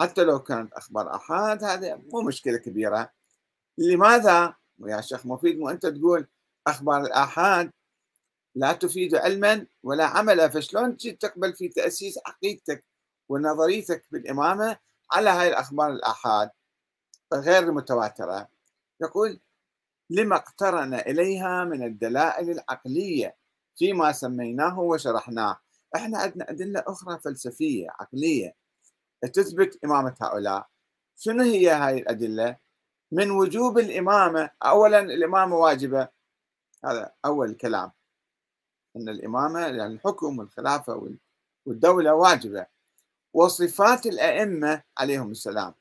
حتى 0.00 0.24
لو 0.24 0.38
كانت 0.38 0.72
أخبار 0.72 1.16
آحاد 1.16 1.64
هذا 1.64 1.96
مو 1.96 2.20
مشكلة 2.22 2.58
كبيرة. 2.58 3.10
لماذا؟ 3.78 4.54
يا 4.86 5.00
شيخ 5.00 5.26
مفيد 5.26 5.58
مو 5.58 5.70
أنت 5.70 5.86
تقول 5.86 6.28
أخبار 6.66 7.00
الآحاد 7.02 7.70
لا 8.54 8.72
تفيد 8.72 9.14
علما 9.14 9.66
ولا 9.82 10.04
عملا 10.04 10.48
فشلون 10.48 10.96
تقبل 10.96 11.54
في 11.54 11.68
تأسيس 11.68 12.18
عقيدتك؟ 12.26 12.84
ونظريتك 13.28 14.04
بالإمامة 14.10 14.78
على 15.12 15.30
هاي 15.30 15.48
الأخبار 15.48 15.92
الآحاد 15.92 16.50
غير 17.34 17.62
المتواترة 17.62 18.48
يقول 19.00 19.40
لما 20.10 20.36
اقترن 20.36 20.94
إليها 20.94 21.64
من 21.64 21.82
الدلائل 21.82 22.50
العقلية 22.50 23.36
فيما 23.76 24.12
سميناه 24.12 24.78
وشرحناه. 24.80 25.60
إحنا 25.96 26.18
عندنا 26.18 26.50
أدلة 26.50 26.84
أخرى 26.86 27.18
فلسفية 27.18 27.90
عقلية 27.90 28.54
تثبت 29.32 29.84
إمامة 29.84 30.16
هؤلاء. 30.20 30.68
شنو 31.16 31.42
هي 31.42 31.70
هاي 31.70 31.98
الأدلة؟ 31.98 32.56
من 33.12 33.30
وجوب 33.30 33.78
الإمامة 33.78 34.50
أولا 34.62 35.00
الإمامة 35.00 35.56
واجبة. 35.56 36.08
هذا 36.84 37.12
أول 37.24 37.54
كلام. 37.54 37.92
أن 38.96 39.08
الإمامة 39.08 39.60
يعني 39.60 39.86
الحكم 39.86 40.38
والخلافة 40.38 41.16
والدولة 41.66 42.14
واجبة. 42.14 42.66
وصفات 43.36 44.06
الأئمة 44.06 44.82
عليهم 44.98 45.30
السلام. 45.30 45.74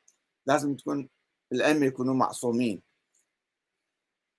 لازم 0.46 0.76
تكون 0.76 1.10
الأئمة 1.52 1.86
يكونوا 1.86 2.14
معصومين. 2.14 2.82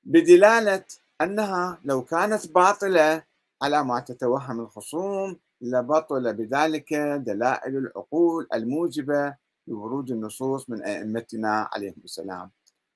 بدلالة 0.05 0.85
أنها 1.21 1.81
لو 1.85 2.05
كانت 2.05 2.49
باطلة 2.49 3.23
على 3.63 3.85
ما 3.85 4.01
تتوهم 4.01 4.61
الخصوم 4.61 5.41
لبطل 5.61 6.35
بذلك 6.35 6.95
دلائل 7.27 7.77
العقول 7.77 8.49
الموجبة 8.55 9.37
لورود 9.67 10.11
النصوص 10.11 10.71
من 10.71 10.83
أئمتنا 10.83 11.69
عليهم 11.73 12.03
السلام. 12.05 12.51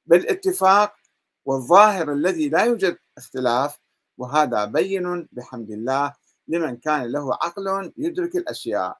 بالاتفاق 0.07 0.95
والظاهر 1.45 2.13
الذي 2.13 2.49
لا 2.49 2.65
يوجد 2.65 2.99
اختلاف 3.19 3.79
وهذا 4.19 4.65
بين 4.65 5.29
بحمد 5.33 5.71
الله 5.71 6.13
لمن 6.49 6.77
كان 6.77 7.13
له 7.13 7.35
عقل 7.35 7.93
يدرك 7.97 8.37
الأشياء. 8.37 9.00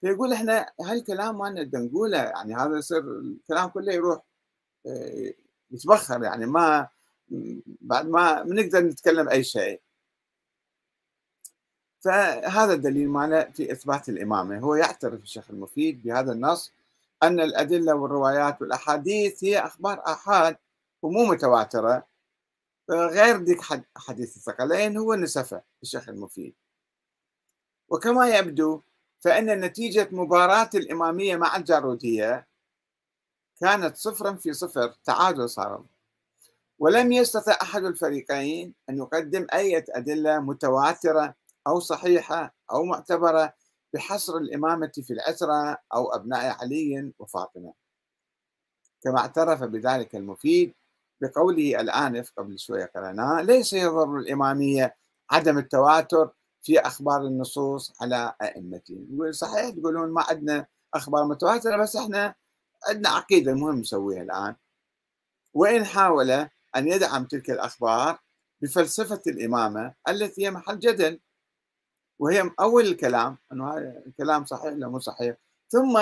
فيقول 0.00 0.32
إحنا 0.32 0.72
هالكلام 0.80 1.38
ما 1.38 1.50
نقدر 1.50 1.78
نقوله 1.78 2.18
يعني 2.18 2.54
هذا 2.54 2.78
يصير 2.78 2.98
الكلام 2.98 3.68
كله 3.68 3.92
يروح 3.92 4.22
آه، 4.86 5.32
يتبخر 5.70 6.22
يعني 6.22 6.46
ما 6.46 6.88
بعد 7.80 8.06
ما 8.06 8.42
نقدر 8.42 8.80
نتكلم 8.80 9.28
أي 9.28 9.44
شيء. 9.44 9.80
فهذا 12.00 12.72
الدليل 12.74 13.08
ماله 13.08 13.44
في 13.44 13.72
إثبات 13.72 14.08
الإمامة. 14.08 14.58
هو 14.58 14.74
يعترف 14.74 15.22
الشيخ 15.22 15.50
المفيد 15.50 16.02
بهذا 16.02 16.32
النص 16.32 16.72
أن 17.22 17.40
الأدلة 17.40 17.94
والروايات 17.94 18.62
والأحاديث 18.62 19.44
هي 19.44 19.58
أخبار 19.58 20.02
أحاد 20.06 20.56
ومو 21.02 21.24
متواترة. 21.24 22.06
غير 22.90 23.36
ذيك 23.36 23.60
حديث 23.96 24.36
الثقلين 24.36 24.96
هو 24.96 25.14
نسفه 25.14 25.62
الشيخ 25.82 26.08
المفيد. 26.08 26.54
وكما 27.88 28.38
يبدو 28.38 28.82
فإن 29.20 29.60
نتيجة 29.60 30.08
مباراة 30.12 30.70
الإمامية 30.74 31.36
مع 31.36 31.56
الجارودية 31.56 32.46
كانت 33.60 33.96
صفرا 33.96 34.34
في 34.34 34.52
صفر 34.52 34.94
تعادل 35.04 35.50
صار 35.50 35.84
ولم 36.78 37.12
يستطع 37.12 37.58
أحد 37.62 37.84
الفريقين 37.84 38.74
أن 38.90 38.98
يقدم 38.98 39.46
أي 39.54 39.84
أدلة 39.88 40.40
متواترة 40.40 41.34
أو 41.66 41.80
صحيحة 41.80 42.54
أو 42.72 42.84
معتبرة 42.84 43.54
بحصر 43.94 44.36
الإمامة 44.36 44.92
في 45.02 45.12
العسرة 45.12 45.78
أو 45.94 46.14
أبناء 46.14 46.56
علي 46.60 47.12
وفاطمة. 47.18 47.74
كما 49.02 49.18
اعترف 49.18 49.62
بذلك 49.62 50.16
المفيد 50.16 50.74
بقوله 51.20 51.80
الآنف 51.80 52.32
قبل 52.36 52.58
شوية 52.58 52.84
قرأناه 52.84 53.42
ليس 53.42 53.72
يضر 53.72 54.16
الإمامية 54.18 54.96
عدم 55.30 55.58
التواتر 55.58 56.30
في 56.62 56.78
أخبار 56.80 57.20
النصوص 57.26 57.92
على 58.02 58.34
أئمتهم. 58.42 59.32
صحيح 59.32 59.70
تقولون 59.70 60.10
ما 60.10 60.22
عندنا 60.28 60.66
أخبار 60.94 61.24
متواترة 61.24 61.76
بس 61.76 61.96
إحنا 61.96 62.34
عندنا 62.88 63.08
عقيدة 63.08 63.52
المهم 63.52 63.78
نسويها 63.78 64.22
الآن. 64.22 64.54
وإن 65.54 65.84
حاول 65.84 66.30
أن 66.30 66.48
يدعم 66.88 67.24
تلك 67.24 67.50
الأخبار 67.50 68.18
بفلسفة 68.62 69.22
الإمامة 69.26 69.94
التي 70.08 70.46
هي 70.46 70.50
محل 70.50 70.78
جدل 70.78 71.20
وهي 72.18 72.50
أول 72.60 72.86
الكلام 72.86 73.38
أنه 73.52 73.70
هذا 73.74 74.02
الكلام 74.06 74.44
صحيح 74.44 74.72
ولا 74.72 74.88
مو 74.88 74.98
صحيح. 74.98 75.36
ثم 75.68 75.96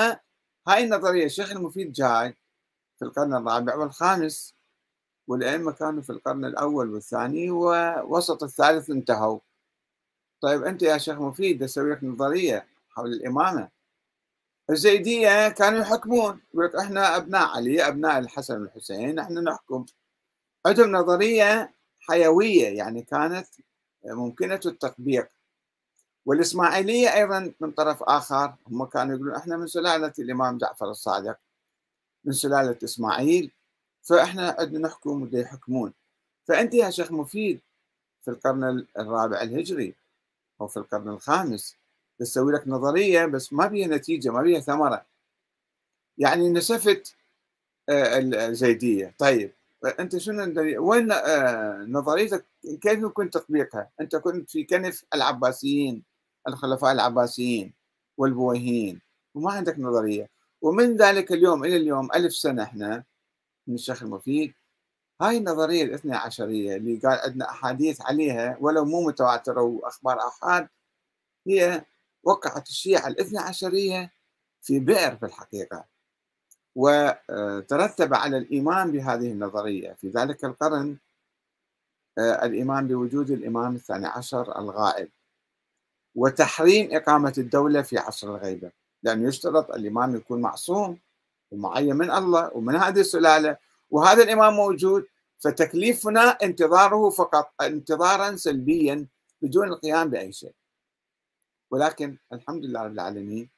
هاي 0.68 0.84
النظرية 0.84 1.24
الشيخ 1.26 1.50
المفيد 1.52 1.92
جاي 1.92 2.36
في 2.98 3.04
القرن 3.04 3.34
الرابع 3.34 3.74
والخامس 3.76 4.54
والأئمة 5.28 5.72
كانوا 5.72 6.02
في 6.02 6.10
القرن 6.10 6.44
الأول 6.44 6.90
والثاني 6.90 7.50
ووسط 7.50 8.42
الثالث 8.42 8.90
انتهوا. 8.90 9.38
طيب 10.40 10.64
أنت 10.64 10.82
يا 10.82 10.98
شيخ 10.98 11.18
مفيد 11.18 11.62
أسوي 11.62 11.90
لك 11.90 12.04
نظرية 12.04 12.66
حول 12.90 13.12
الإمامة. 13.12 13.68
الزيدية 14.70 15.48
كانوا 15.48 15.80
يحكمون 15.80 16.40
يقول 16.54 16.64
لك 16.66 16.76
إحنا 16.76 17.16
أبناء 17.16 17.48
علي 17.48 17.88
أبناء 17.88 18.18
الحسن 18.18 18.60
والحسين 18.60 19.18
إحنا 19.18 19.40
نحكم. 19.40 19.86
عندهم 20.66 20.92
نظرية 20.92 21.74
حيوية 22.00 22.68
يعني 22.68 23.02
كانت 23.02 23.46
ممكنة 24.04 24.60
التطبيق. 24.66 25.28
والإسماعيلية 26.26 27.14
أيضا 27.14 27.52
من 27.60 27.70
طرف 27.72 28.02
آخر 28.02 28.54
هم 28.66 28.84
كانوا 28.84 29.14
يقولون 29.16 29.34
إحنا 29.34 29.56
من 29.56 29.66
سلالة 29.66 30.12
الإمام 30.18 30.58
جعفر 30.58 30.90
الصادق 30.90 31.38
من 32.24 32.32
سلالة 32.32 32.76
إسماعيل. 32.84 33.50
فإحنا 34.02 34.56
عندنا 34.58 34.88
نحكم 34.88 35.22
وده 35.22 35.38
يحكمون. 35.38 35.92
فأنت 36.48 36.74
يا 36.74 36.90
شيخ 36.90 37.12
مفيد 37.12 37.60
في 38.24 38.30
القرن 38.30 38.86
الرابع 38.98 39.42
الهجري. 39.42 39.94
أو 40.60 40.66
في 40.68 40.76
القرن 40.76 41.08
الخامس. 41.08 41.76
تسوي 42.18 42.52
لك 42.52 42.68
نظرية 42.68 43.26
بس 43.26 43.52
ما 43.52 43.66
بيها 43.66 43.88
نتيجة 43.88 44.30
ما 44.30 44.42
بيها 44.42 44.60
ثمرة. 44.60 45.06
يعني 46.18 46.48
نسفت 46.48 47.16
آه، 47.88 48.18
الزيدية 48.18 49.14
طيب 49.18 49.52
أنت 50.00 50.16
شنو 50.16 50.54
وين 50.78 51.12
آه، 51.12 51.84
نظريتك؟ 51.88 52.44
كيف 52.62 52.98
يمكن 52.98 53.30
تطبيقها؟ 53.30 53.90
أنت 54.00 54.16
كنت 54.16 54.50
في 54.50 54.64
كنف 54.64 55.04
العباسيين 55.14 56.02
الخلفاء 56.48 56.92
العباسيين 56.92 57.72
والبويهيين 58.16 59.00
وما 59.34 59.52
عندك 59.52 59.78
نظرية. 59.78 60.28
ومن 60.62 60.96
ذلك 60.96 61.32
اليوم 61.32 61.64
إلى 61.64 61.76
اليوم 61.76 62.08
ألف 62.14 62.34
سنة 62.34 62.62
إحنا 62.62 63.04
من 63.66 63.74
الشيخ 63.74 64.02
المفيد 64.02 64.52
هاي 65.20 65.36
النظرية 65.38 65.82
الاثنى 65.84 66.16
عشرية 66.16 66.76
اللي 66.76 66.96
قال 66.96 67.18
عندنا 67.18 67.50
أحاديث 67.50 68.00
عليها 68.02 68.56
ولو 68.60 68.84
مو 68.84 69.06
متواترة 69.06 69.62
وأخبار 69.62 70.18
أحاد 70.28 70.68
هي 71.46 71.84
وقعت 72.24 72.68
الشيعة 72.68 73.08
الاثنى 73.08 73.38
عشرية 73.38 74.12
في 74.62 74.80
بئر 74.80 75.16
في 75.16 75.26
الحقيقة. 75.26 75.84
وترتب 76.74 78.14
على 78.14 78.38
الإيمان 78.38 78.92
بهذه 78.92 79.32
النظرية. 79.32 79.92
في 79.92 80.08
ذلك 80.08 80.44
القرن 80.44 80.96
آه، 82.18 82.44
الإيمان 82.46 82.88
بوجود 82.88 83.30
الإمام 83.30 83.74
الثاني 83.74 84.06
عشر 84.06 84.58
الغائب. 84.58 85.08
وتحريم 86.14 86.88
إقامة 86.92 87.34
الدولة 87.38 87.82
في 87.82 87.98
عصر 87.98 88.28
الغيبة. 88.36 88.72
لأنه 89.02 89.28
يشترط 89.28 89.70
الإمام 89.70 90.16
يكون 90.16 90.40
معصوم 90.40 90.98
ومعين 91.50 91.96
من 91.96 92.10
الله 92.10 92.50
ومن 92.56 92.76
هذه 92.76 93.00
السلالة 93.00 93.56
وهذا 93.90 94.22
الإمام 94.22 94.54
موجود 94.54 95.06
فتكليفنا 95.38 96.20
انتظاره 96.20 97.10
فقط 97.10 97.52
انتظارا 97.62 98.36
سلبيا 98.36 99.06
بدون 99.42 99.68
القيام 99.68 100.10
بأي 100.10 100.32
شيء. 100.32 100.52
ولكن 101.70 102.16
الحمد 102.32 102.64
لله 102.64 102.82
رب 102.82 102.92
العالمين 102.92 103.48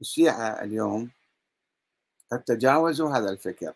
الشيعة 0.00 0.62
اليوم 0.62 1.10
قد 2.32 2.42
تجاوزوا 2.42 3.10
هذا 3.10 3.30
الفكر 3.30 3.72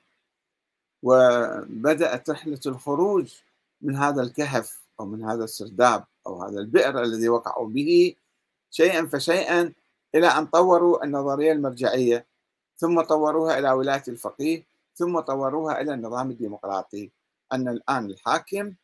وبدأت 1.03 2.31
رحلة 2.31 2.61
الخروج 2.67 3.35
من 3.81 3.97
هذا 3.97 4.23
الكهف 4.23 4.81
أو 5.01 5.07
من 5.07 5.25
هذا 5.25 5.45
السرداب 5.45 6.05
أو 6.27 6.43
هذا 6.43 6.59
البئر 6.61 7.03
الذي 7.03 7.29
وقعوا 7.29 7.69
به 7.69 8.15
شيئا 8.71 9.07
فشيئا 9.07 9.73
إلى 10.15 10.27
أن 10.27 10.47
طوروا 10.47 11.05
النظرية 11.05 11.53
المرجعية 11.53 12.27
ثم 12.77 13.01
طوروها 13.01 13.59
إلى 13.59 13.71
ولاية 13.71 14.03
الفقيه 14.09 14.63
ثم 15.01 15.21
طوروها 15.21 15.81
إلى 15.81 15.95
النظام 15.95 16.31
الديمقراطي 16.31 17.11
أن 17.53 17.69
الآن 17.69 18.07
الحاكم 18.07 18.75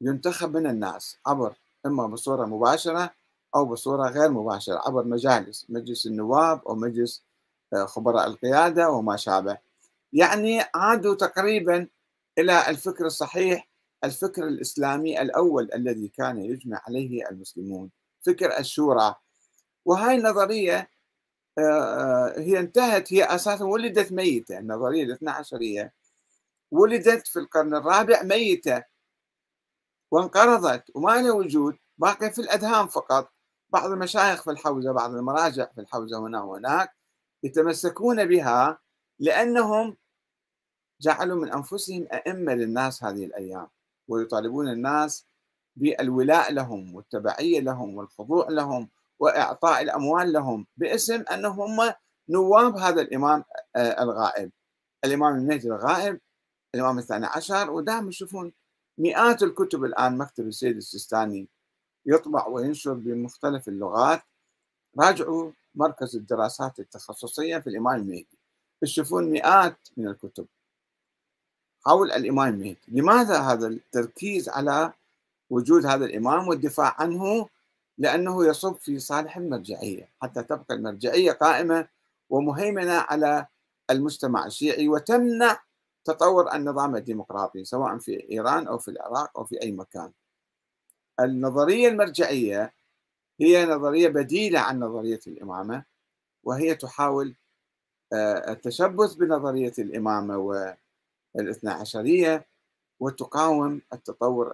ينتخب 0.00 0.56
من 0.56 0.66
الناس 0.66 1.16
عبر 1.26 1.54
إما 1.86 2.06
بصورة 2.06 2.46
مباشرة 2.46 3.10
أو 3.54 3.64
بصورة 3.64 4.08
غير 4.08 4.30
مباشرة 4.30 4.82
عبر 4.86 5.04
مجالس 5.04 5.66
مجلس 5.68 6.06
النواب 6.06 6.62
أو 6.68 6.74
مجلس 6.74 7.24
آه، 7.72 7.84
خبراء 7.84 8.26
القيادة 8.26 8.90
وما 8.90 9.16
شابه. 9.16 9.58
يعني 10.12 10.64
عادوا 10.74 11.14
تقريبا 11.14 11.88
إلى 12.38 12.68
الفكر 12.68 13.06
الصحيح 13.06 13.68
الفكر 14.04 14.46
الإسلامي 14.48 15.22
الأول 15.22 15.70
الذي 15.74 16.08
كان 16.08 16.38
يجمع 16.38 16.82
عليه 16.86 17.28
المسلمون 17.30 17.90
فكر 18.26 18.58
الشورى. 18.58 19.14
وهاي 19.84 20.16
النظرية 20.16 20.90
هي 22.36 22.58
انتهت 22.60 23.12
هي 23.12 23.24
أساسا 23.24 23.64
ولدت 23.64 24.12
ميتة 24.12 24.58
النظرية 24.58 25.04
الاثنى 25.04 25.30
عشرية. 25.30 25.94
ولدت 26.70 27.26
في 27.26 27.38
القرن 27.38 27.74
الرابع 27.74 28.22
ميتة. 28.22 28.84
وانقرضت 30.10 30.84
وما 30.94 31.10
لها 31.22 31.32
وجود 31.32 31.76
باقي 31.98 32.30
في 32.30 32.40
الأذهان 32.40 32.86
فقط. 32.86 33.32
بعض 33.70 33.90
المشايخ 33.90 34.42
في 34.42 34.50
الحوزة 34.50 34.92
بعض 34.92 35.14
المراجع 35.14 35.64
في 35.74 35.80
الحوزة 35.80 36.18
هنا 36.18 36.42
وهناك 36.42 36.94
يتمسكون 37.42 38.24
بها 38.26 38.78
لأنهم 39.18 39.96
جعلوا 41.00 41.36
من 41.36 41.52
أنفسهم 41.52 42.08
أئمة 42.12 42.54
للناس 42.54 43.04
هذه 43.04 43.24
الأيام 43.24 43.68
ويطالبون 44.08 44.68
الناس 44.68 45.26
بالولاء 45.76 46.52
لهم 46.52 46.94
والتبعية 46.94 47.60
لهم 47.60 47.96
والخضوع 47.96 48.48
لهم 48.50 48.88
وإعطاء 49.20 49.82
الأموال 49.82 50.32
لهم 50.32 50.66
باسم 50.76 51.24
أنهم 51.32 51.92
نواب 52.28 52.76
هذا 52.76 53.00
الإمام 53.00 53.44
آه، 53.76 54.02
الغائب. 54.02 54.52
الإمام 55.04 55.36
المهدي 55.36 55.68
الغائب 55.68 56.20
الإمام 56.74 56.98
الثاني 56.98 57.26
عشر 57.26 57.70
ودائما 57.70 58.08
يشوفون 58.08 58.52
مئات 58.98 59.42
الكتب 59.42 59.84
الآن 59.84 60.18
مكتب 60.18 60.46
السيد 60.46 60.76
السيستاني 60.76 61.48
يطبع 62.06 62.46
وينشر 62.46 62.92
بمختلف 62.92 63.68
اللغات. 63.68 64.22
راجعوا 64.98 65.52
مركز 65.74 66.16
الدراسات 66.16 66.80
التخصصية 66.80 67.58
في 67.58 67.66
الإمام 67.70 67.96
المهدي. 68.00 68.38
تشوفون 68.80 69.30
مئات 69.30 69.88
من 69.96 70.08
الكتب 70.08 70.46
حول 71.86 72.12
الإمام 72.12 72.48
المهدي. 72.48 72.78
لماذا 72.88 73.40
هذا 73.40 73.66
التركيز 73.66 74.48
على 74.48 74.92
وجود 75.50 75.86
هذا 75.86 76.04
الإمام 76.04 76.48
والدفاع 76.48 76.96
عنه؟ 76.98 77.48
لأنه 77.98 78.46
يصب 78.46 78.76
في 78.76 78.98
صالح 78.98 79.36
المرجعية 79.36 80.08
حتى 80.22 80.42
تبقى 80.42 80.74
المرجعية 80.74 81.32
قائمة 81.32 81.88
ومهيمنة 82.30 82.92
على 82.92 83.46
المجتمع 83.90 84.46
الشيعي 84.46 84.88
وتمنع 84.88 85.60
تطور 86.04 86.54
النظام 86.54 86.96
الديمقراطي 86.96 87.64
سواء 87.64 87.98
في 87.98 88.30
إيران 88.30 88.66
أو 88.66 88.78
في 88.78 88.88
العراق 88.90 89.38
أو 89.38 89.44
في 89.44 89.62
أي 89.62 89.72
مكان. 89.72 90.12
النظرية 91.20 91.88
المرجعية 91.88 92.72
هي 93.40 93.66
نظرية 93.66 94.08
بديلة 94.08 94.60
عن 94.60 94.80
نظرية 94.80 95.20
الإمامة 95.26 95.84
وهي 96.44 96.74
تحاول 96.74 97.34
آه، 98.12 98.52
التشبث 98.52 99.14
بنظرية 99.14 99.72
الإمامة 99.78 100.36
والإثنى 101.34 101.70
عشرية 101.70 102.46
وتقاوم 103.00 103.82
التطور 103.92 104.52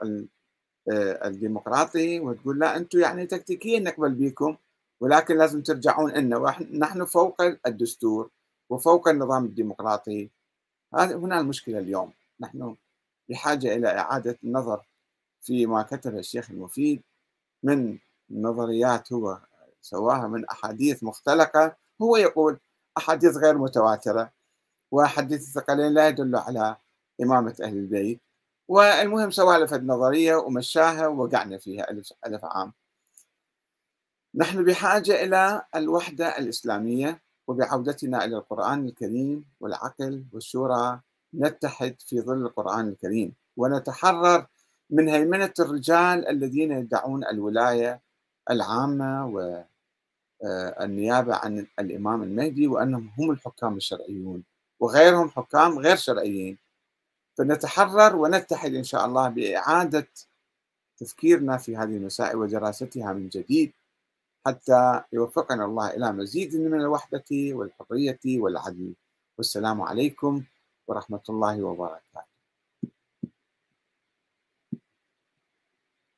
الديمقراطي 0.89 2.21
وتقول 2.21 2.59
لا 2.59 2.77
أنتم 2.77 2.99
يعني 2.99 3.27
تكتيكيا 3.27 3.81
نقبل 3.81 4.15
بكم 4.15 4.57
ولكن 5.01 5.39
لازم 5.39 5.63
ترجعون 5.63 6.13
لنا 6.13 6.57
نحن 6.73 7.05
فوق 7.05 7.43
الدستور 7.67 8.31
وفوق 8.71 9.09
النظام 9.09 9.45
الديمقراطي. 9.45 10.31
هذه 10.95 11.15
هنا 11.15 11.41
المشكلة 11.41 11.79
اليوم. 11.79 12.13
نحن 12.41 12.77
بحاجة 13.29 13.77
إلى 13.77 13.89
إعادة 13.89 14.39
النظر 14.45 14.83
فيما 15.41 15.83
كتب 15.83 16.17
الشيخ 16.19 16.51
المفيد 16.51 17.03
من 17.63 17.99
نظريات 18.31 19.13
هو 19.13 19.39
سواها 19.83 20.29
من 20.29 20.45
أحاديث 20.49 21.03
مختلقة. 21.03 21.77
هو 22.03 22.17
يقول 22.17 22.59
أحاديث 22.99 23.37
غير 23.37 23.59
متواترة 23.59 24.33
وحديث 24.93 25.41
الثقلين 25.41 25.95
لا 25.95 26.09
يدل 26.09 26.37
على 26.37 26.77
إمامة 27.23 27.57
أهل 27.63 27.77
البيت. 27.77 28.21
والمهم 28.69 29.31
سوالف 29.31 29.75
النظرية 29.75 30.37
ومشاها 30.37 31.07
ووقعنا 31.07 31.59
فيها 31.59 31.91
ألف, 31.91 32.13
ألف 32.27 32.45
عام. 32.45 32.73
نحن 34.35 34.65
بحاجة 34.65 35.25
إلى 35.25 35.63
الوحدة 35.75 36.39
الإسلامية 36.39 37.23
وبعودتنا 37.47 38.25
إلى 38.25 38.37
القرآن 38.37 38.87
الكريم 38.89 39.45
والعقل 39.61 40.25
والشورى 40.33 41.01
نتحد 41.35 41.97
في 42.01 42.21
ظل 42.21 42.47
القرآن 42.47 42.89
الكريم 42.89 43.33
ونتحرر 43.57 44.47
من 44.91 45.09
هيمنة 45.09 45.53
الرجال 45.61 46.29
الذين 46.29 46.73
يدعون 46.73 47.25
الولاية 47.25 48.01
العامة 48.51 49.27
والنيابة 50.41 51.35
عن 51.35 51.67
الإمام 51.79 52.23
المهدي 52.23 52.67
وأنهم 52.69 53.11
هم 53.19 53.31
الحكام 53.31 53.77
الشرعيون 53.77 54.45
وغيرهم 54.81 55.31
حكام 55.31 55.79
غير 55.79 55.97
شرعيين. 55.97 56.59
فنتحرر 57.35 58.17
ونتحد 58.17 58.75
إن 58.75 58.85
شاء 58.85 59.05
الله 59.07 59.29
بإعادة 59.29 60.09
تفكيرنا 60.99 61.57
في 61.57 61.77
هذه 61.77 61.97
المسائل 61.97 62.37
ودراستها 62.37 63.13
من 63.13 63.29
جديد 63.29 63.73
حتى 64.47 65.03
يوفقنا 65.13 65.65
الله 65.65 65.91
إلى 65.91 66.13
مزيد 66.13 66.57
من 66.57 66.81
الوحدة 66.81 67.25
والحرية 67.31 68.21
والعدل. 68.27 68.95
والسلام 69.39 69.83
عليكم 69.83 70.43
ورحمة 70.89 71.23
الله 71.29 71.63
وبركاته. 71.63 72.34